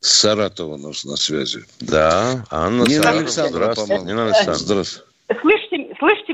[0.00, 1.64] С Саратова у нас на связи.
[1.80, 3.20] Да, Анна Нина Саратова.
[3.20, 4.04] Александровна, Здравствуйте.
[4.04, 4.58] Нина Александровна.
[4.58, 5.13] Здравствуйте.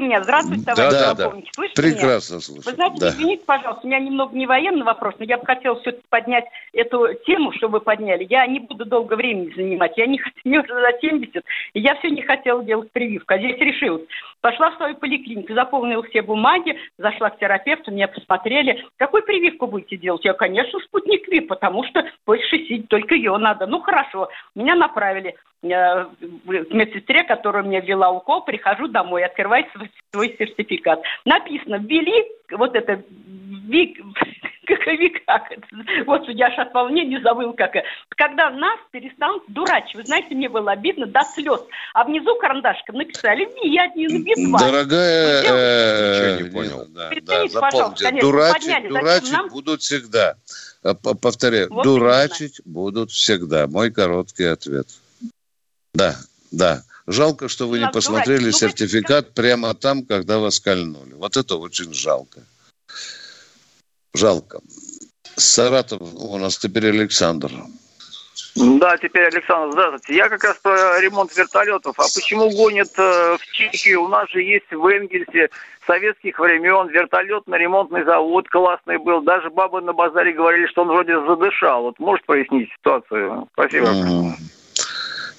[0.01, 0.23] Слышите, слышите меня?
[0.23, 1.25] Здравствуйте, Да, товарищ да, да.
[1.25, 1.49] полковник.
[1.55, 1.93] Слышите меня?
[1.93, 2.65] Прекрасно слушаю.
[2.65, 3.09] Вы знаете, Да.
[3.11, 7.15] извините, пожалуйста, у меня немного не военный вопрос, но я бы хотела все-таки поднять эту
[7.27, 8.27] тему, что вы подняли.
[8.29, 9.97] Я не буду долго времени занимать.
[9.97, 13.35] Я не мне уже за 70, и я все не хотела делать прививку.
[13.35, 14.03] А здесь решилась.
[14.41, 18.87] Пошла в свою поликлинику, заполнила все бумаги, зашла к терапевту, меня посмотрели.
[18.97, 20.25] Какую прививку будете делать?
[20.25, 23.67] Я, конечно, спутник Ви, потому что больше сидеть, только ее надо.
[23.67, 24.31] Ну, хорошо.
[24.55, 29.79] Меня направили э, к медсестре, которая мне ввела укол, прихожу домой, открывается
[30.13, 31.01] свой сертификат.
[31.25, 33.03] Написано, ввели вот это
[33.69, 33.99] ВИК,
[34.67, 34.79] как,
[35.27, 35.67] как это,
[36.07, 37.87] вот я аж от волнения забыл, как это.
[38.11, 41.61] Когда нас перестанут дурачить, вы знаете, мне было обидно до слез.
[41.95, 44.59] А внизу карандашком написали ВИ-1, ВИ-2.
[44.59, 46.87] Дорогая, э, Ничего не понял.
[46.89, 48.83] да, да, запомните, конечно, дурачить, подняли.
[48.93, 49.49] Зачем дурачить нам?
[49.49, 50.35] будут всегда.
[50.83, 53.67] П- Повторяю, Вот дурачить будут всегда.
[53.67, 54.87] Мой короткий ответ.
[55.95, 56.15] Да,
[56.53, 56.83] да.
[57.11, 58.47] Жалко, что вы не посмотрели.
[58.47, 61.15] Ну, сертификат прямо там, когда вас кольнули.
[61.15, 62.41] Вот это очень жалко.
[64.15, 64.61] Жалко.
[65.37, 67.51] Саратов у нас теперь Александр.
[68.55, 70.17] Да, теперь, Александр, здравствуйте.
[70.17, 71.99] Я как раз про ремонт вертолетов.
[71.99, 74.03] А почему гонят э, в Чехию?
[74.03, 75.51] У нас же есть в Энгельсе
[75.87, 79.23] советских времен вертолетно-ремонтный завод классный был.
[79.23, 81.83] Даже бабы на базаре говорили, что он вроде задышал.
[81.83, 83.49] Вот может прояснить ситуацию?
[83.53, 83.91] Спасибо.
[83.91, 84.37] Мгм.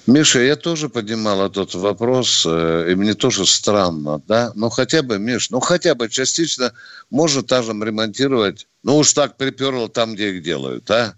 [0.06, 4.50] Миша, я тоже поднимал этот вопрос, э, и мне тоже странно, да?
[4.56, 6.72] Ну, хотя бы, Миш, ну, хотя бы частично
[7.10, 8.66] можно там ремонтировать.
[8.82, 11.14] Ну, уж так приперло там, где их делают, а?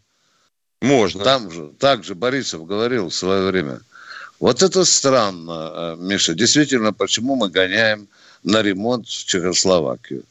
[0.83, 1.25] Можно.
[1.25, 3.81] Там же, так же Борисов говорил в свое время.
[4.39, 6.35] Вот это странно, э, Миша.
[6.35, 8.07] Действительно, почему мы гоняем
[8.43, 10.25] на ремонт в Чехословакию?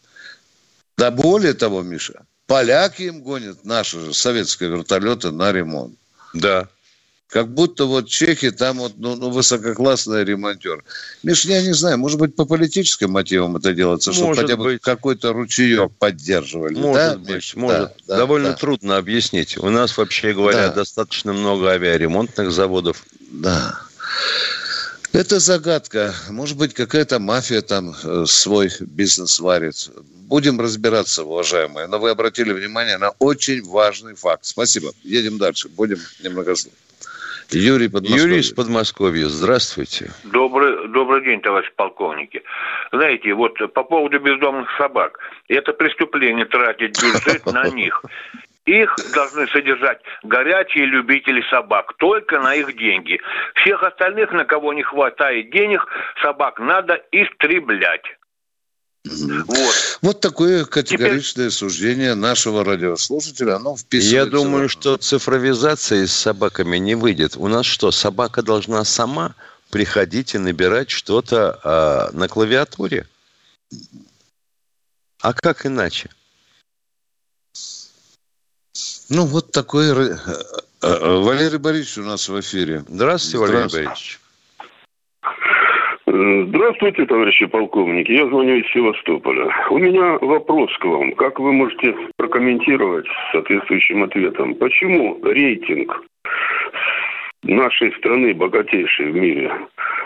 [0.96, 5.98] Да более того, Миша, поляки им гонят наши же советские вертолеты на ремонт.
[6.36, 6.68] Да.
[7.28, 10.84] Как будто вот чехи там вот ну, ну, высококлассный ремонтер.
[11.24, 14.78] Миш, я не знаю, может быть, по политическим мотивам это делается, чтобы Может хотя бы
[14.78, 16.76] какой-то ручеек поддерживали.
[16.76, 17.56] Может да, быть, Миш?
[17.56, 17.92] может.
[18.08, 18.56] Да, Довольно да.
[18.56, 19.58] трудно объяснить.
[19.58, 20.74] У нас, вообще говоря, Да.
[20.74, 23.04] достаточно много авиаремонтных заводов.
[23.32, 23.80] Да.
[25.12, 26.14] Это загадка.
[26.30, 29.90] Может быть, какая-то мафия там э, свой бизнес варит.
[30.28, 31.86] Будем разбираться, уважаемые.
[31.86, 34.46] Но вы обратили внимание на очень важный факт.
[34.46, 34.92] Спасибо.
[35.04, 35.70] Едем дальше.
[35.70, 36.78] Будем немногословны.
[37.54, 38.24] Юрий Подмосковье.
[38.24, 40.12] Юрий из Подмосковья, здравствуйте.
[40.24, 42.42] Добрый, добрый день, товарищ полковники.
[42.92, 45.20] Знаете, вот по поводу бездомных собак.
[45.48, 48.04] Это преступление тратить бюджет на них.
[48.66, 53.20] Их должны содержать горячие любители собак, только на их деньги.
[53.56, 55.86] Всех остальных, на кого не хватает денег,
[56.22, 58.04] собак надо истреблять.
[59.06, 60.00] Вот.
[60.02, 63.58] Вот такое категоричное суждение нашего радиослушателя.
[63.58, 64.16] Оно вписывается.
[64.16, 67.36] Я думаю, что цифровизация с собаками не выйдет.
[67.36, 69.36] У нас что, собака должна сама
[69.70, 73.08] приходить и набирать что-то а, на клавиатуре?
[75.20, 76.10] А как иначе?
[79.10, 79.90] Ну, вот такой...
[79.90, 80.20] ра-
[80.82, 82.86] э, э, Валерий Борисович у нас в эфире.
[82.88, 83.88] Здравствуйте, Валерий Здравствуйте.
[83.88, 84.20] Борисович.
[86.24, 88.12] Здравствуйте, товарищи полковники.
[88.12, 89.54] Я звоню из Севастополя.
[89.70, 91.12] У меня вопрос к вам.
[91.14, 94.56] Как вы можете прокомментировать соответствующим ответом?
[94.56, 96.02] Почему рейтинг
[97.44, 99.52] нашей страны, богатейшей в мире,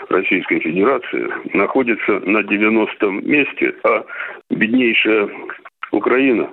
[0.08, 4.04] Российской Федерации, находится на 90-м месте, а
[4.50, 5.28] беднейшая
[5.92, 6.50] Украина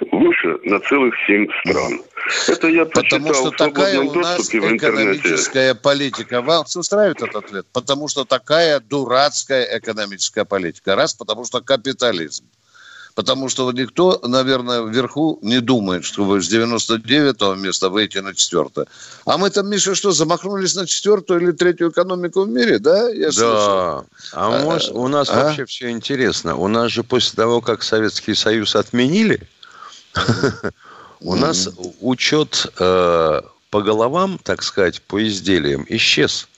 [0.00, 2.00] выше на целых семь стран?
[2.48, 6.42] Это я Потому что такая у нас экономическая политика.
[6.42, 7.66] Вас устраивает этот ответ?
[7.72, 10.96] Потому что такая дурацкая экономическая политика.
[10.96, 12.44] Раз, потому что капитализм.
[13.16, 18.86] Потому что никто, наверное, вверху не думает, что вы с 99-го места выйти на четвертое.
[19.24, 23.08] А мы там, Миша, что, замахнулись на четвертую или третью экономику в мире, да?
[23.08, 23.56] Я слышал.
[23.56, 24.04] Да.
[24.34, 25.44] А, А, может, у нас а?
[25.44, 26.56] вообще все интересно.
[26.56, 29.40] У нас же после того, как Советский Союз отменили,
[31.20, 31.68] у нас
[32.00, 36.48] учет э, по головам, так сказать, по изделиям исчез.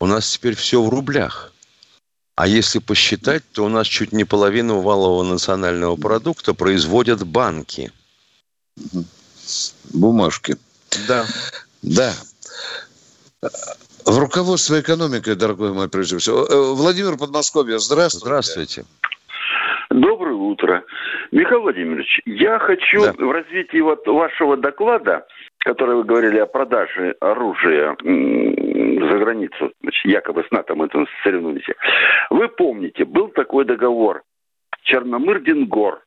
[0.00, 1.52] У нас теперь все в рублях.
[2.36, 7.92] А если посчитать, то у нас чуть не половину валового национального продукта производят банки.
[9.92, 10.56] Бумажки.
[11.08, 11.26] Да.
[11.82, 12.14] Да.
[14.04, 16.46] В руководстве экономикой, дорогой мой, прежде всего.
[16.46, 18.24] Э, Владимир Подмосковье, здравствуйте.
[18.24, 18.84] Здравствуйте.
[19.90, 20.84] Доброе утро.
[21.32, 25.26] Михаил Владимирович, я хочу в развитии вот вашего доклада,
[25.58, 31.72] который вы говорили о продаже оружия за границу, значит, якобы с НАТО мы там соревнуемся.
[32.28, 34.22] Вы помните, был такой договор
[34.84, 36.00] Черномырдин-Гор.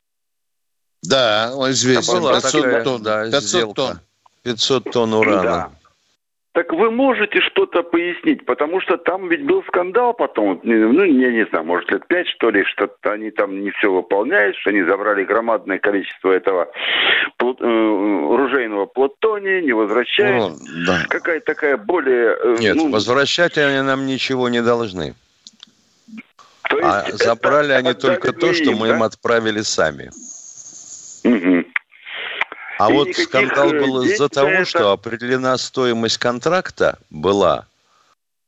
[1.04, 2.20] Да, он известен.
[2.20, 3.04] Была 500 такая, тонн.
[3.04, 3.74] да, 500 сделка.
[3.74, 4.00] тонн.
[4.44, 5.44] 500 тонн урана.
[5.44, 5.72] Да.
[6.54, 8.46] Так вы можете что-то пояснить?
[8.46, 12.50] Потому что там ведь был скандал потом, ну, я не знаю, может, лет пять, что
[12.50, 16.68] ли, что они там не все выполняют, что они забрали громадное количество этого
[17.38, 20.56] плут- э, оружейного плутония, не возвращают.
[20.86, 21.06] да.
[21.08, 22.36] Какая-то такая более...
[22.44, 25.16] э, Нет, ну, возвращать они нам ничего не должны.
[26.84, 28.96] А есть забрали это они только то, что им, мы да?
[28.96, 30.10] им отправили сами.
[31.24, 31.51] Мгм.
[32.82, 37.68] А И вот скандал был из-за за того, это- что определена стоимость контракта была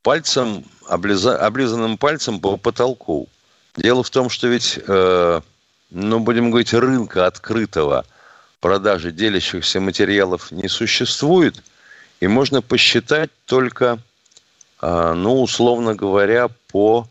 [0.02, 3.28] пальцем, облиза- облизанным пальцем по потолку.
[3.76, 5.42] Дело в том, что ведь, э,
[5.92, 8.06] ну, будем говорить, рынка открытого
[8.60, 11.62] продажи делящихся материалов не существует,
[12.20, 14.00] и можно посчитать только,
[14.82, 17.08] э, ну, условно говоря, по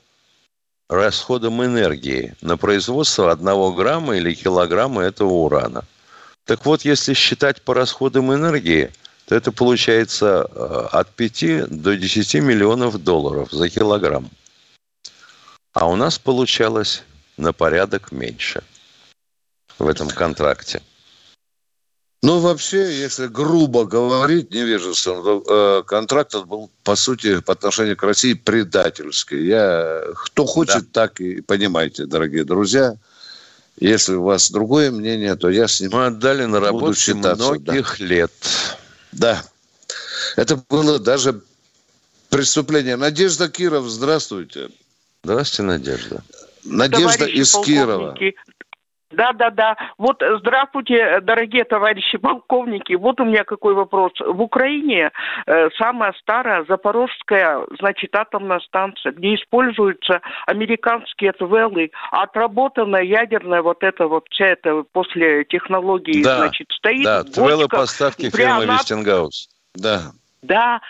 [0.88, 5.84] расходам энергии на производство одного грамма или килограмма этого урана.
[6.44, 8.90] Так вот, если считать по расходам энергии,
[9.26, 14.28] то это получается э, от 5 до 10 миллионов долларов за килограмм.
[15.72, 17.04] А у нас получалось
[17.36, 18.62] на порядок меньше
[19.78, 20.82] в этом контракте.
[22.24, 28.02] Ну, вообще, если грубо говорить, невежественно, то э, контракт был, по сути, по отношению к
[28.04, 29.44] России предательский.
[29.44, 31.06] Я, кто хочет, да.
[31.06, 32.94] так и понимайте, дорогие друзья.
[33.78, 38.04] Если у вас другое мнение, то я с ним Мы отдали на работу многих да.
[38.04, 38.32] лет.
[39.12, 39.44] Да.
[40.36, 41.40] Это было даже
[42.28, 42.96] преступление.
[42.96, 44.68] Надежда Киров, здравствуйте.
[45.24, 46.22] Здравствуйте, Надежда.
[46.64, 48.16] Надежда Товарищи из Кирова.
[49.12, 49.76] Да, да, да.
[49.98, 52.94] Вот э, здравствуйте, дорогие товарищи полковники.
[52.94, 54.12] Вот у меня какой вопрос.
[54.18, 55.10] В Украине
[55.46, 64.06] э, самая старая запорожская, значит, атомная станция, где используются американские твеллы, отработанная ядерная вот это
[64.06, 67.04] вот вся это после технологии, да, значит, стоит.
[67.04, 69.48] Да, твеллы поставки фирмы Вестингаус.
[69.74, 70.12] Да.
[70.42, 70.80] Да,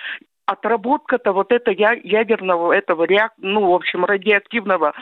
[0.47, 4.93] отработка-то вот это ядерного, этого реак, ну, в общем, радиоактивного,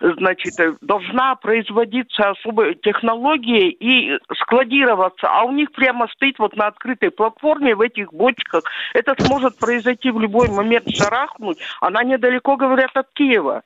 [0.00, 6.68] значит, э, должна производиться особой технологией и складироваться, а у них прямо стоит вот на
[6.68, 8.64] открытой платформе в этих бочках.
[8.92, 11.58] Это сможет произойти в любой момент, шарахнуть.
[11.80, 13.62] Она недалеко, говорят, от Киева.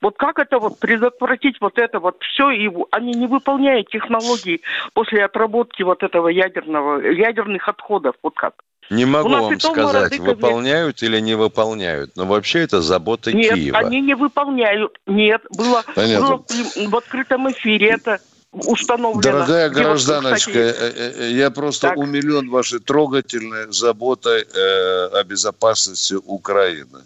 [0.00, 4.62] Вот как это вот предотвратить вот это вот все, и они не выполняют технологии
[4.94, 8.54] после отработки вот этого ядерного, ядерных отходов, вот как?
[8.90, 13.76] Не могу вам сказать, выполняют или не выполняют, но вообще это забота Нет, Киева.
[13.76, 14.98] Нет, они не выполняют.
[15.06, 16.44] Нет, было, было
[16.88, 18.18] в открытом эфире это
[18.52, 19.22] установлено.
[19.22, 21.98] Дорогая гражданочка, кстати, э, э, я просто так.
[21.98, 27.04] умилен вашей трогательной заботой э, о безопасности Украины.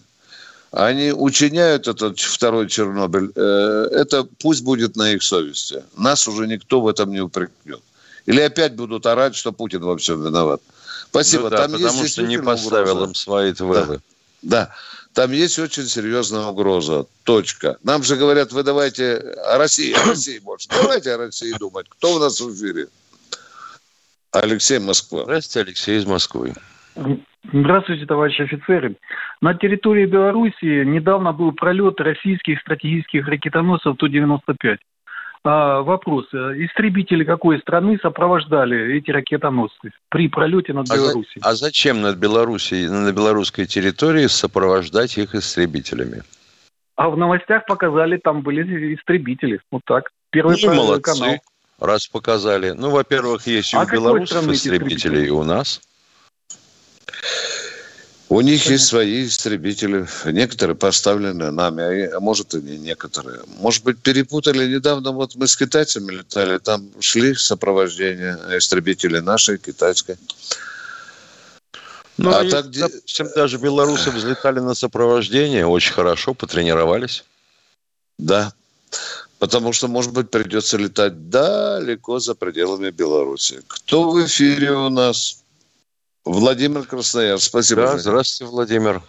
[0.76, 3.30] Они учиняют этот второй Чернобыль.
[3.36, 5.84] Э, это пусть будет на их совести.
[5.96, 7.80] Нас уже никто в этом не упрекнет.
[8.26, 10.60] Или опять будут орать, что Путин во всем виноват.
[11.10, 11.44] Спасибо.
[11.44, 13.04] Ну, да, Там потому есть что не поставил угроза.
[13.04, 14.00] им свои твелы.
[14.42, 14.66] Да.
[14.66, 14.74] да.
[15.12, 17.06] Там есть очень серьезная угроза.
[17.22, 17.78] Точка.
[17.84, 20.68] Нам же говорят, вы давайте о России, о России больше.
[20.70, 21.86] Давайте о России думать.
[21.88, 22.88] Кто у нас в эфире?
[24.32, 25.22] Алексей Москва.
[25.22, 26.52] Здравствуйте, Алексей из Москвы.
[27.52, 28.96] Здравствуйте, товарищи офицеры.
[29.40, 34.78] На территории Беларуси недавно был пролет российских стратегических ракетоносцев Ту-95.
[35.46, 36.26] А, вопрос.
[36.32, 41.42] Истребители какой страны сопровождали эти ракетоносцы при пролете над а Беларусью?
[41.42, 46.22] За, а зачем над Белоруссией, на белорусской территории сопровождать их истребителями?
[46.96, 49.60] А в новостях показали, там были истребители.
[49.70, 50.10] Вот так.
[50.30, 51.36] Первый ну, молодцы, канал.
[51.78, 52.70] раз показали.
[52.70, 55.82] Ну, во-первых, есть и а у белорусов истребители, истребители, и у нас.
[58.30, 60.08] У них есть свои истребители.
[60.24, 63.40] Некоторые поставлены нами, а может и не некоторые.
[63.58, 64.66] Может быть, перепутали.
[64.66, 70.16] Недавно вот мы с китайцами летали, там шли сопровождение истребителей нашей, китайской.
[72.16, 77.24] Ну, а так, допустим, даже белорусы взлетали на сопровождение, очень хорошо, потренировались.
[78.18, 78.52] Да,
[79.38, 83.62] потому что, может быть, придется летать далеко за пределами Беларуси.
[83.66, 85.43] Кто в эфире у нас?
[86.24, 87.48] Владимир Красноярск.
[87.48, 87.82] Спасибо.
[87.82, 89.02] Да, здравствуйте, Владимир.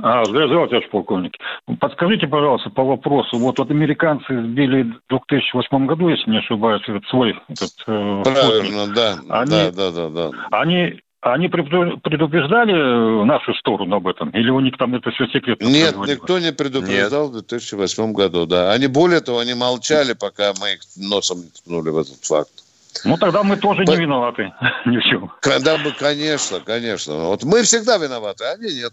[0.00, 1.34] А, здравствуйте, товарищ полковник.
[1.80, 3.36] Подскажите, пожалуйста, по вопросу.
[3.38, 7.38] Вот, вот американцы сбили в 2008 году, если не ошибаюсь, этот свой...
[7.48, 9.18] Этот, э, Правильно, да.
[9.28, 10.30] Они, да, да, да, да.
[10.52, 14.30] Они, они предупреждали нашу сторону об этом?
[14.30, 15.66] Или у них там это все секретно?
[15.66, 17.44] Нет, никто не предупреждал Нет.
[17.44, 18.72] в 2008 году, да.
[18.72, 22.67] Они, более того, они молчали, пока мы их носом не ткнули в этот факт.
[23.04, 23.92] Ну, тогда мы тоже По...
[23.92, 24.52] не виноваты
[24.86, 25.32] ни в чем.
[25.40, 27.14] Когда мы, конечно, конечно.
[27.26, 28.92] Вот мы всегда виноваты, а они нет.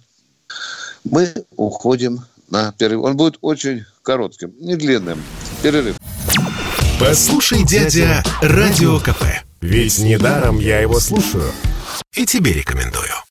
[1.04, 3.04] Мы уходим на перерыв.
[3.04, 5.24] Он будет очень коротким, не длинным.
[5.64, 5.98] Перерыв.
[7.00, 9.24] Послушай, дядя, Радио КП.
[9.62, 11.52] Ведь недаром я его слушаю.
[12.14, 13.25] И тебе рекомендую.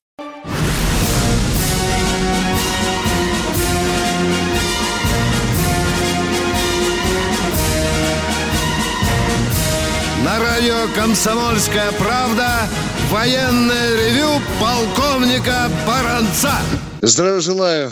[10.55, 12.47] Радио «Комсомольская правда»
[13.09, 16.53] военное ревю полковника Баранца.
[17.01, 17.91] Здравия желаю,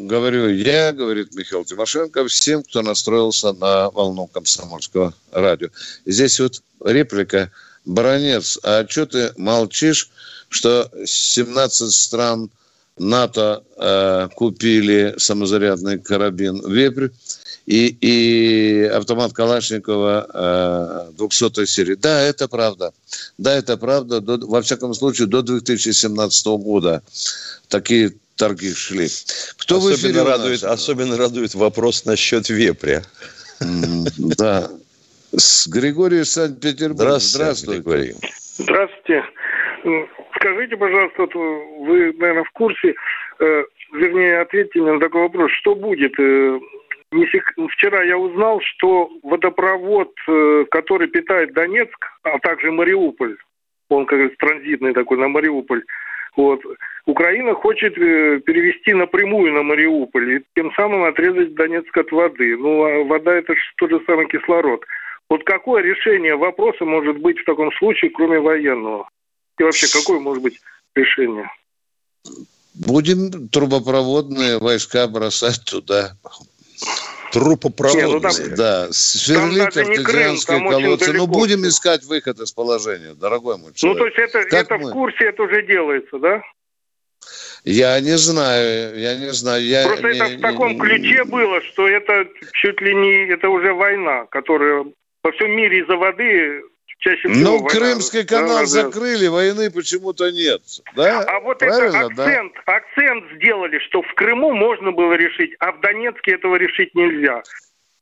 [0.00, 5.68] говорю я, говорит Михаил Тимошенко, всем, кто настроился на волну комсомольского радио.
[6.04, 7.50] Здесь вот реплика
[7.86, 10.10] «Баронец, а что ты молчишь,
[10.50, 12.50] что 17 стран
[12.98, 17.08] НАТО э, купили самозарядный карабин «Вепрь»
[17.66, 21.94] и, и автомат Калашникова э, 200 серии.
[21.94, 22.92] Да, это правда.
[23.38, 24.20] Да, это правда.
[24.20, 27.02] До, во всяком случае, до 2017 года
[27.68, 29.08] такие торги шли.
[29.56, 33.02] Кто особенно, радует, особенно радует вопрос насчет вепря.
[33.60, 34.70] Да.
[35.32, 37.00] С Григорием Санкт-Петербург.
[37.00, 38.14] Здравствуйте, Здравствуйте, Григорий.
[38.58, 39.24] Здравствуйте.
[40.36, 42.94] Скажите, пожалуйста, вот вы, наверное, в курсе,
[43.40, 45.50] э, вернее, ответьте мне на такой вопрос.
[45.60, 46.12] Что будет?
[47.70, 53.36] Вчера я узнал, что водопровод, э, который питает Донецк, а также Мариуполь,
[53.88, 55.84] он, как говорится, транзитный такой на Мариуполь,
[56.36, 56.60] вот,
[57.06, 62.56] Украина хочет э, перевести напрямую на Мариуполь и тем самым отрезать Донецк от воды.
[62.56, 64.84] Ну, а вода это же тот же самый кислород.
[65.30, 69.08] Вот какое решение вопроса может быть в таком случае, кроме военного?
[69.58, 70.60] И вообще, какое может быть
[70.96, 71.48] решение?
[72.74, 76.16] Будем трубопроводные войска бросать туда.
[77.32, 78.06] Трупопроводные.
[78.06, 81.12] Не, ну там, да, сверлить артезианские колодцы.
[81.12, 83.98] Ну, будем искать выход из положения, дорогой мой человек.
[83.98, 86.42] Ну, то есть это, это в курсе, это уже делается, да?
[87.64, 89.64] Я не знаю, я не знаю.
[89.64, 93.48] Я Просто не, это в таком не, ключе было, что это чуть ли не, это
[93.48, 94.84] уже война, которая
[95.22, 96.62] по всем мире из-за воды
[97.04, 97.58] чаще всего.
[97.58, 100.62] Ну, Крымский канал да, закрыли, войны почему-то нет.
[100.96, 101.20] Да?
[101.20, 102.76] А вот Правильно, это акцент, да?
[102.76, 107.42] акцент сделали, что в Крыму можно было решить, а в Донецке этого решить нельзя.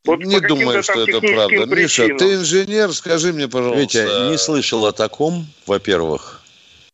[0.05, 1.66] Вот не думаю, что это правда.
[1.66, 2.12] Причинам.
[2.12, 3.80] Миша, ты инженер, скажи мне, пожалуйста.
[3.80, 6.42] Витя, не слышал о таком, во-первых,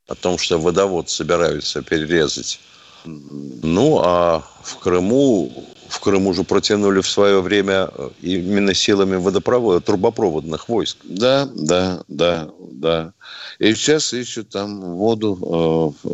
[0.08, 2.60] о том, что водовод собираются перерезать.
[3.04, 9.80] Ну, а в Крыму в Крыму уже протянули в свое время э, именно силами водопровода,
[9.80, 10.98] трубопроводных войск.
[11.04, 13.12] Да, да, да, да.
[13.58, 16.08] И сейчас ищут там воду э,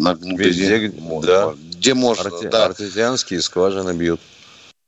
[0.00, 0.14] на.
[0.14, 1.54] Везде, да.
[1.72, 2.30] Где можно.
[2.30, 2.66] Арте, да.
[2.66, 4.20] Артезианские скважины бьют.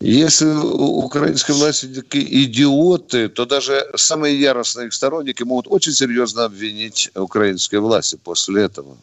[0.01, 7.11] Если украинской власти такие идиоты, то даже самые яростные их сторонники могут очень серьезно обвинить
[7.15, 8.97] украинской власти после этого.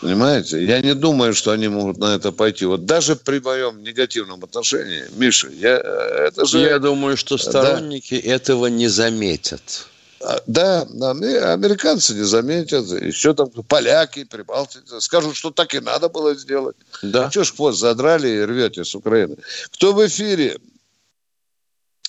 [0.00, 0.64] Понимаете?
[0.64, 2.66] Я не думаю, что они могут на это пойти.
[2.66, 6.60] Вот даже при моем негативном отношении, Миша, я, это же...
[6.60, 8.34] Я думаю, что сторонники да.
[8.34, 9.88] этого не заметят.
[10.20, 16.34] А, да, американцы не заметят, еще там поляки, прибалты скажут, что так и надо было
[16.34, 16.76] сделать.
[17.02, 17.26] Да.
[17.26, 19.36] А что ж хвост задрали и рвете с Украины?
[19.72, 20.58] Кто в эфире?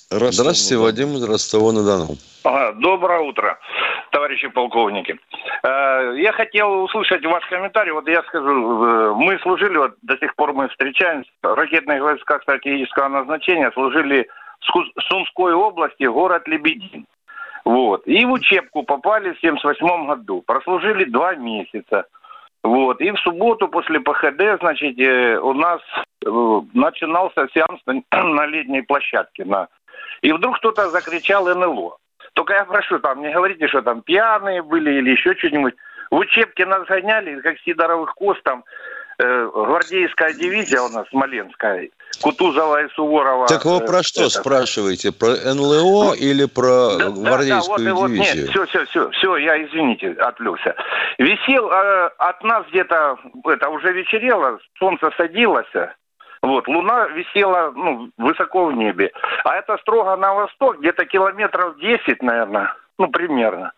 [0.09, 2.17] Ростов Здравствуйте, Вадим из Ростова-на-Дону.
[2.81, 3.59] Доброе утро,
[4.11, 5.17] товарищи полковники.
[5.63, 7.91] Э, я хотел услышать ваш комментарий.
[7.91, 13.07] Вот я скажу, э, мы служили, вот до сих пор мы встречаемся, ракетные войска стратегического
[13.07, 14.27] назначения служили
[14.61, 17.05] в Сумской области, город Лебедин.
[17.65, 18.07] Вот.
[18.07, 20.41] И в учебку попали в 78 году.
[20.45, 22.05] Прослужили два месяца.
[22.63, 22.99] Вот.
[23.01, 25.81] И в субботу после ПХД, значит, э, у нас
[26.73, 27.81] начинался сеанс
[28.11, 29.67] на летней площадке на
[30.21, 31.97] и вдруг кто-то закричал НЛО.
[32.39, 35.73] Только я прошу, там, не говорите, что там пьяные были или еще что-нибудь.
[36.09, 38.63] В учебке нас гоняли, как Сидоровых кост, там,
[39.17, 41.89] э, гвардейская дивизия у нас, Смоленская,
[42.21, 43.45] Кутузова и Суворова.
[43.47, 44.29] Так вы про э, что это...
[44.29, 45.11] спрашиваете?
[45.11, 48.25] Про НЛО или про да, гвардейскую да, да, вот, дивизию?
[48.29, 50.75] Вот, нет, все, все, все, все, я, извините, отвлекся.
[51.17, 53.17] Висел э, от нас где-то,
[53.47, 55.67] это уже вечерело, солнце садилось,
[56.41, 59.11] вот, луна висела ну, высоко в небе.
[59.43, 63.73] А это строго на восток, где-то километров 10, наверное, ну, примерно.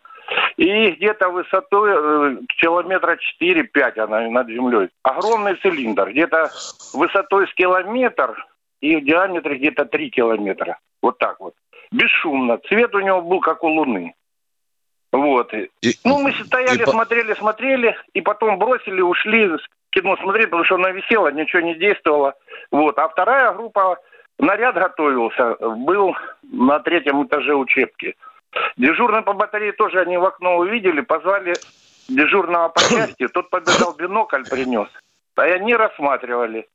[0.56, 4.88] И где-то высотой э, километра 4-5 она над землей.
[5.02, 6.50] Огромный цилиндр, где-то
[6.94, 8.46] высотой с километр
[8.80, 10.78] и в диаметре где-то 3 километра.
[11.02, 11.54] Вот так вот.
[11.90, 12.58] Бесшумно.
[12.68, 14.14] Цвет у него был как у Луны.
[15.12, 15.52] Вот.
[15.52, 15.68] И,
[16.04, 16.86] ну, мы стояли, и...
[16.86, 19.50] смотрели, смотрели, и потом бросили, ушли,
[19.92, 22.34] кино смотреть, потому что она висела, ничего не действовало.
[22.70, 22.98] Вот.
[22.98, 23.98] А вторая группа,
[24.38, 28.16] наряд готовился, был на третьем этаже учебки.
[28.76, 31.54] Дежурный по батарее тоже они в окно увидели, позвали
[32.08, 34.88] дежурного по части, тот побежал бинокль принес.
[35.36, 36.68] А они рассматривали.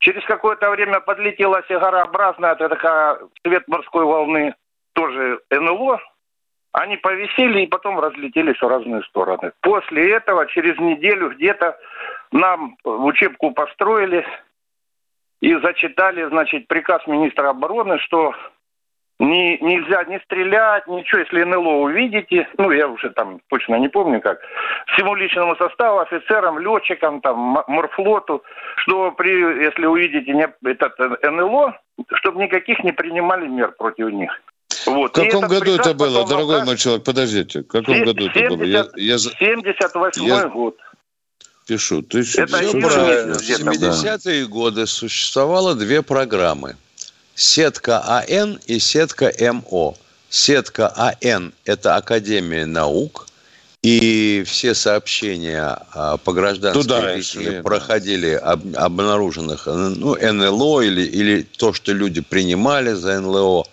[0.00, 4.54] Через какое-то время подлетела сигарообразная такая цвет морской волны,
[4.92, 6.00] тоже НЛО,
[6.72, 9.52] они повисели и потом разлетелись в разные стороны.
[9.60, 11.78] После этого, через неделю где-то
[12.32, 14.26] нам учебку построили
[15.40, 18.34] и зачитали, значит, приказ министра обороны, что
[19.18, 24.20] не, нельзя не стрелять, ничего, если НЛО увидите, ну, я уже там точно не помню
[24.20, 24.40] как,
[24.88, 28.44] всему личному составу, офицерам, летчикам, там, морфлоту,
[28.76, 31.78] что при, если увидите не, этот НЛО,
[32.14, 34.40] чтобы никаких не принимали мер против них.
[34.88, 35.10] Вот.
[35.10, 37.04] В каком году это было, дорогой мой человек?
[37.04, 38.64] Подождите, в каком 70, году это было?
[38.64, 39.18] Я, я...
[39.18, 40.48] 78 я...
[40.48, 40.76] год.
[41.66, 42.02] пишу.
[42.02, 42.42] Тысяча...
[42.42, 43.34] Это Все правильно.
[43.34, 46.76] В 70-е годы существовало две программы.
[47.34, 49.94] Сетка АН и сетка МО.
[50.28, 53.28] Сетка АН– это Академия наук,
[53.82, 61.42] и все сообщения а, по гражданской Туда линии проходили об, обнаруженных ну, НЛО или, или
[61.42, 63.66] то, что люди принимали за НЛО,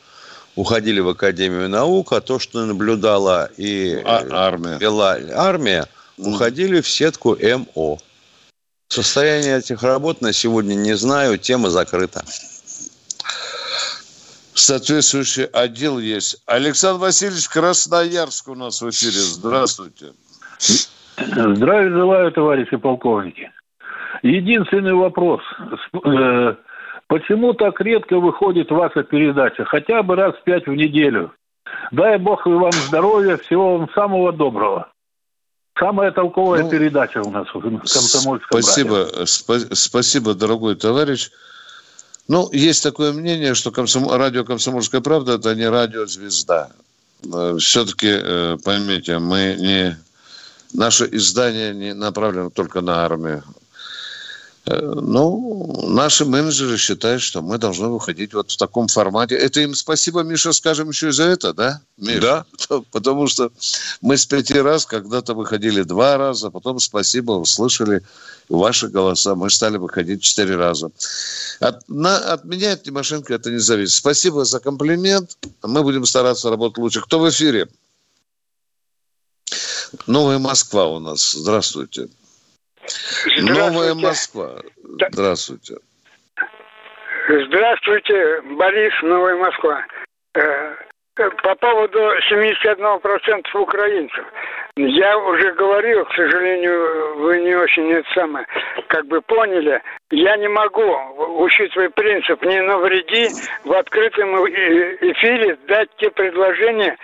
[0.55, 4.77] уходили в Академию наук, а то, что наблюдала и а, армия.
[4.77, 5.87] вела армия,
[6.17, 7.97] уходили в сетку МО.
[8.87, 12.23] Состояние этих работ на сегодня не знаю, тема закрыта.
[14.53, 16.41] Соответствующий отдел есть.
[16.45, 19.19] Александр Васильевич Красноярск у нас в эфире.
[19.19, 20.13] Здравствуйте.
[21.17, 23.51] Здравия желаю, товарищи полковники.
[24.23, 25.41] Единственный вопрос.
[26.05, 26.55] Э,
[27.07, 29.65] почему так редко выходит ваша передача?
[29.65, 31.31] Хотя бы раз в пять в неделю.
[31.91, 34.89] Дай Бог вам здоровья, всего вам самого доброго.
[35.77, 41.31] Самая толковая ну, передача у нас в Комсомольском Спасибо, спа- спасибо, дорогой товарищ.
[42.27, 44.09] Ну, есть такое мнение, что комсом...
[44.09, 46.71] радио «Комсомольская правда»– это не радиозвезда.
[47.23, 49.97] Э, Все-таки, э, поймите, мы не...
[50.73, 53.43] Наше издание не направлено только на армию.
[54.67, 59.35] Э, ну, наши менеджеры считают, что мы должны выходить вот в таком формате.
[59.35, 61.81] Это им спасибо, Миша, скажем еще и за это, да?
[61.97, 62.45] Миша?
[62.69, 62.81] Да.
[62.91, 63.51] Потому что
[64.01, 68.01] мы с пяти раз когда-то выходили два раза, потом спасибо, услышали
[68.49, 69.35] ваши голоса.
[69.35, 70.89] Мы стали выходить четыре раза.
[71.59, 73.95] От, на, от меня, от Тимошенко, это не зависит.
[73.95, 75.37] Спасибо за комплимент.
[75.61, 77.01] Мы будем стараться работать лучше.
[77.01, 77.67] Кто в эфире?
[80.07, 81.33] Новая Москва у нас.
[81.33, 82.09] Здравствуйте.
[83.41, 84.59] Новая Москва.
[85.11, 85.75] Здравствуйте.
[87.27, 89.83] Здравствуйте, Борис, Новая Москва.
[90.35, 90.75] Э,
[91.15, 94.25] по поводу 71% украинцев.
[94.77, 98.45] Я уже говорил, к сожалению, вы не очень это самое,
[98.89, 99.81] как бы поняли.
[100.11, 100.83] Я не могу,
[101.45, 103.29] учитывая принцип «не навреди»,
[103.63, 106.97] в открытом эфире дать те предложения,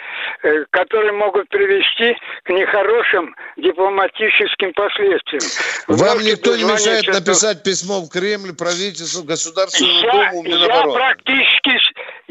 [0.44, 2.14] э, которые могут привести
[2.44, 5.42] к нехорошим дипломатическим последствиям.
[5.88, 10.92] Вам Можете никто не мешает что написать письмо в Кремль, правительству, Государственному я, Дому, Минобороны?
[10.92, 11.78] Я практически,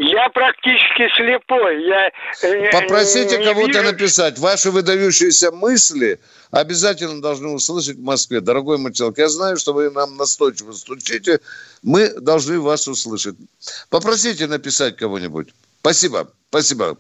[0.01, 1.84] я практически слепой.
[1.86, 2.11] Я
[2.42, 4.38] э, Попросите кого-то написать.
[4.38, 6.18] Ваши выдающиеся мысли
[6.51, 8.40] обязательно должны услышать в Москве.
[8.40, 11.40] Дорогой мой человек, я знаю, что вы нам настойчиво стучите.
[11.82, 13.36] Мы должны вас услышать.
[13.90, 15.48] Попросите написать кого-нибудь.
[15.80, 16.30] Спасибо.
[16.48, 16.96] Спасибо.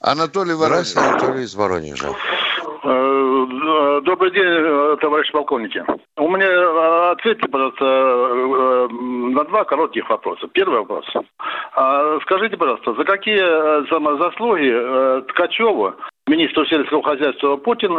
[0.00, 0.96] Анатолий Воронеж.
[0.96, 2.16] Анатолий из Воронежа.
[3.98, 5.82] Э, добрый день, э, товарищ полковники.
[6.16, 10.48] У меня э, ответьте, пожалуйста, на два коротких вопроса.
[10.52, 11.04] Первый вопрос.
[11.74, 13.38] А скажите, пожалуйста, за какие
[14.18, 15.94] заслуги Ткачеву,
[16.26, 17.96] министру сельского хозяйства Путин,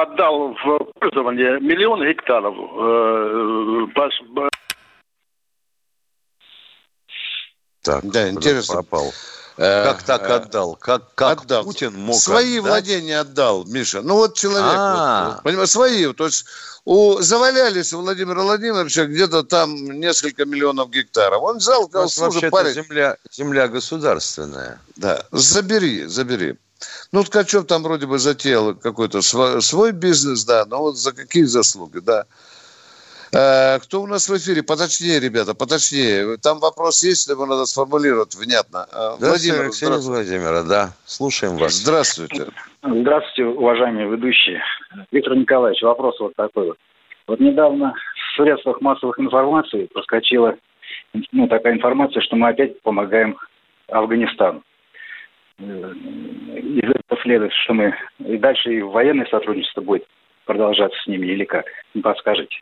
[0.00, 2.54] отдал в пользование миллион гектаров
[7.82, 8.74] так, да, интересно.
[8.74, 9.12] Пропал.
[9.56, 10.76] Как э, так э, отдал?
[10.76, 11.64] Как, как отдал.
[11.64, 12.70] Путин мог Свои отдать?
[12.70, 14.00] владения отдал, Миша.
[14.00, 16.12] Ну вот человек, вот, вот, понимаешь, свои.
[16.14, 16.46] То есть
[16.84, 21.42] у, завалялись у Владимира Владимировича где-то там несколько миллионов гектаров.
[21.42, 22.72] Он взял, сказал, слушай, парень...
[22.72, 24.80] Земля, земля государственная.
[24.96, 26.56] Да, забери, забери.
[27.12, 31.44] Ну, Ткачев там вроде бы затеял какой-то свой, свой бизнес, да, но вот за какие
[31.44, 32.24] заслуги, да.
[33.34, 34.62] Э, кто у нас в эфире?
[34.62, 36.36] Поточнее, ребята, поточнее.
[36.36, 38.86] Там вопрос есть, его надо сформулировать внятно.
[38.92, 40.90] Э, Владимир, Алексей Владимира, да.
[41.06, 41.72] Слушаем вас.
[41.72, 42.48] Здравствуйте.
[42.82, 44.62] Здравствуйте, уважаемые ведущие.
[45.10, 46.78] Виктор Николаевич, вопрос вот такой вот.
[47.26, 50.56] Вот недавно в средствах массовых информации проскочила
[51.30, 53.38] ну, такая информация, что мы опять помогаем
[53.88, 54.62] Афганистану.
[55.58, 60.04] Э, из этого следует, что мы и дальше и военное сотрудничество будет
[60.44, 61.64] продолжаться с ними или как?
[61.94, 62.56] Не подскажете.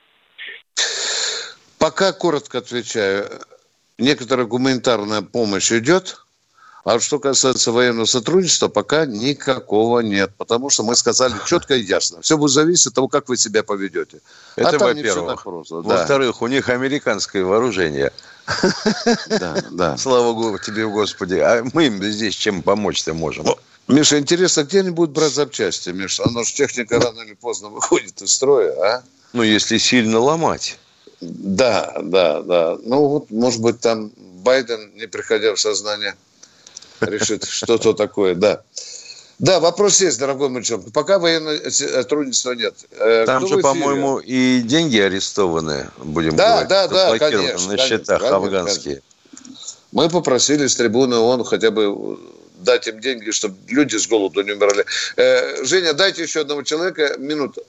[1.81, 3.26] Пока коротко отвечаю,
[3.97, 6.18] некоторая гуманитарная помощь идет,
[6.85, 12.20] а что касается военного сотрудничества, пока никакого нет, потому что мы сказали четко и ясно.
[12.20, 14.20] Все будет зависеть от того, как вы себя поведете.
[14.57, 15.47] Это а во-первых.
[15.47, 16.45] Во-вторых, да.
[16.45, 18.12] у них американское вооружение.
[19.28, 19.97] Да, да.
[19.97, 21.37] Слава тебе, Господи.
[21.37, 23.47] А мы им здесь чем помочь-то можем?
[23.89, 26.24] Миша, интересно, где они будут брать запчасти, Миша?
[26.26, 29.03] Оно же техника рано или поздно выходит из строя, а?
[29.33, 30.78] Ну, если сильно ломать.
[31.21, 32.79] Да, да, да.
[32.83, 36.14] Ну вот, может быть, там Байден, не приходя в сознание,
[37.01, 38.62] решит что-то такое, да.
[39.39, 40.93] Да, вопрос есть, дорогой человек.
[40.93, 42.75] Пока военного сотрудничества нет.
[42.93, 46.68] Э, там Кто же, по-моему, и деньги арестованы, будем да, говорить.
[46.68, 47.68] Да, да, да, конечно.
[47.68, 49.03] На счетах конечно, афганские.
[49.33, 49.61] Конечно.
[49.93, 52.18] Мы попросили с трибуны ООН хотя бы
[52.59, 54.85] дать им деньги, чтобы люди с голоду не умирали.
[55.16, 57.62] Э, Женя, дайте еще одного человека минуту.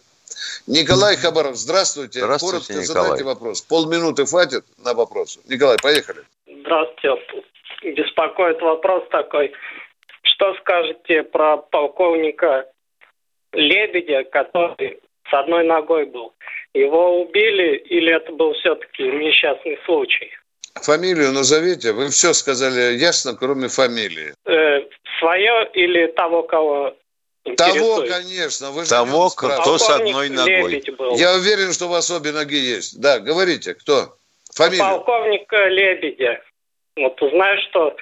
[0.67, 2.19] Николай Хабаров, здравствуйте.
[2.19, 3.03] Здравствуйте, Коротко Николай.
[3.03, 3.61] задайте вопрос.
[3.61, 5.39] Полминуты хватит на вопрос.
[5.47, 6.21] Николай, поехали.
[6.47, 7.43] Здравствуйте.
[7.83, 9.51] Беспокоит вопрос такой.
[10.23, 12.65] Что скажете про полковника
[13.53, 16.33] Лебедя, который с одной ногой был?
[16.73, 20.31] Его убили или это был все-таки несчастный случай?
[20.75, 21.91] Фамилию назовите.
[21.91, 24.33] Вы все сказали ясно, кроме фамилии.
[24.45, 24.81] Э,
[25.19, 26.95] свое или того, кого
[27.57, 28.71] Того, конечно.
[28.71, 30.83] Вы же Того, кто с одной ногой.
[30.97, 31.15] Был.
[31.15, 32.99] Я уверен, что у вас обе ноги есть.
[32.99, 34.15] Да, говорите, кто?
[34.53, 34.83] Фамилия.
[34.83, 36.41] Полковника Лебедя.
[36.97, 37.95] Вот знаешь, что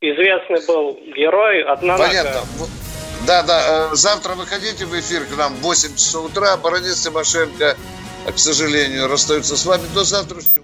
[0.00, 2.40] известный был герой, одна Понятно.
[2.58, 2.70] нога.
[3.26, 3.88] Да, да.
[3.92, 6.56] э, Завтра выходите в эфир к нам в 8 часов утра.
[6.58, 7.76] Баронец Тимошенко,
[8.26, 10.52] к сожалению, расстается с вами до завтрашнего.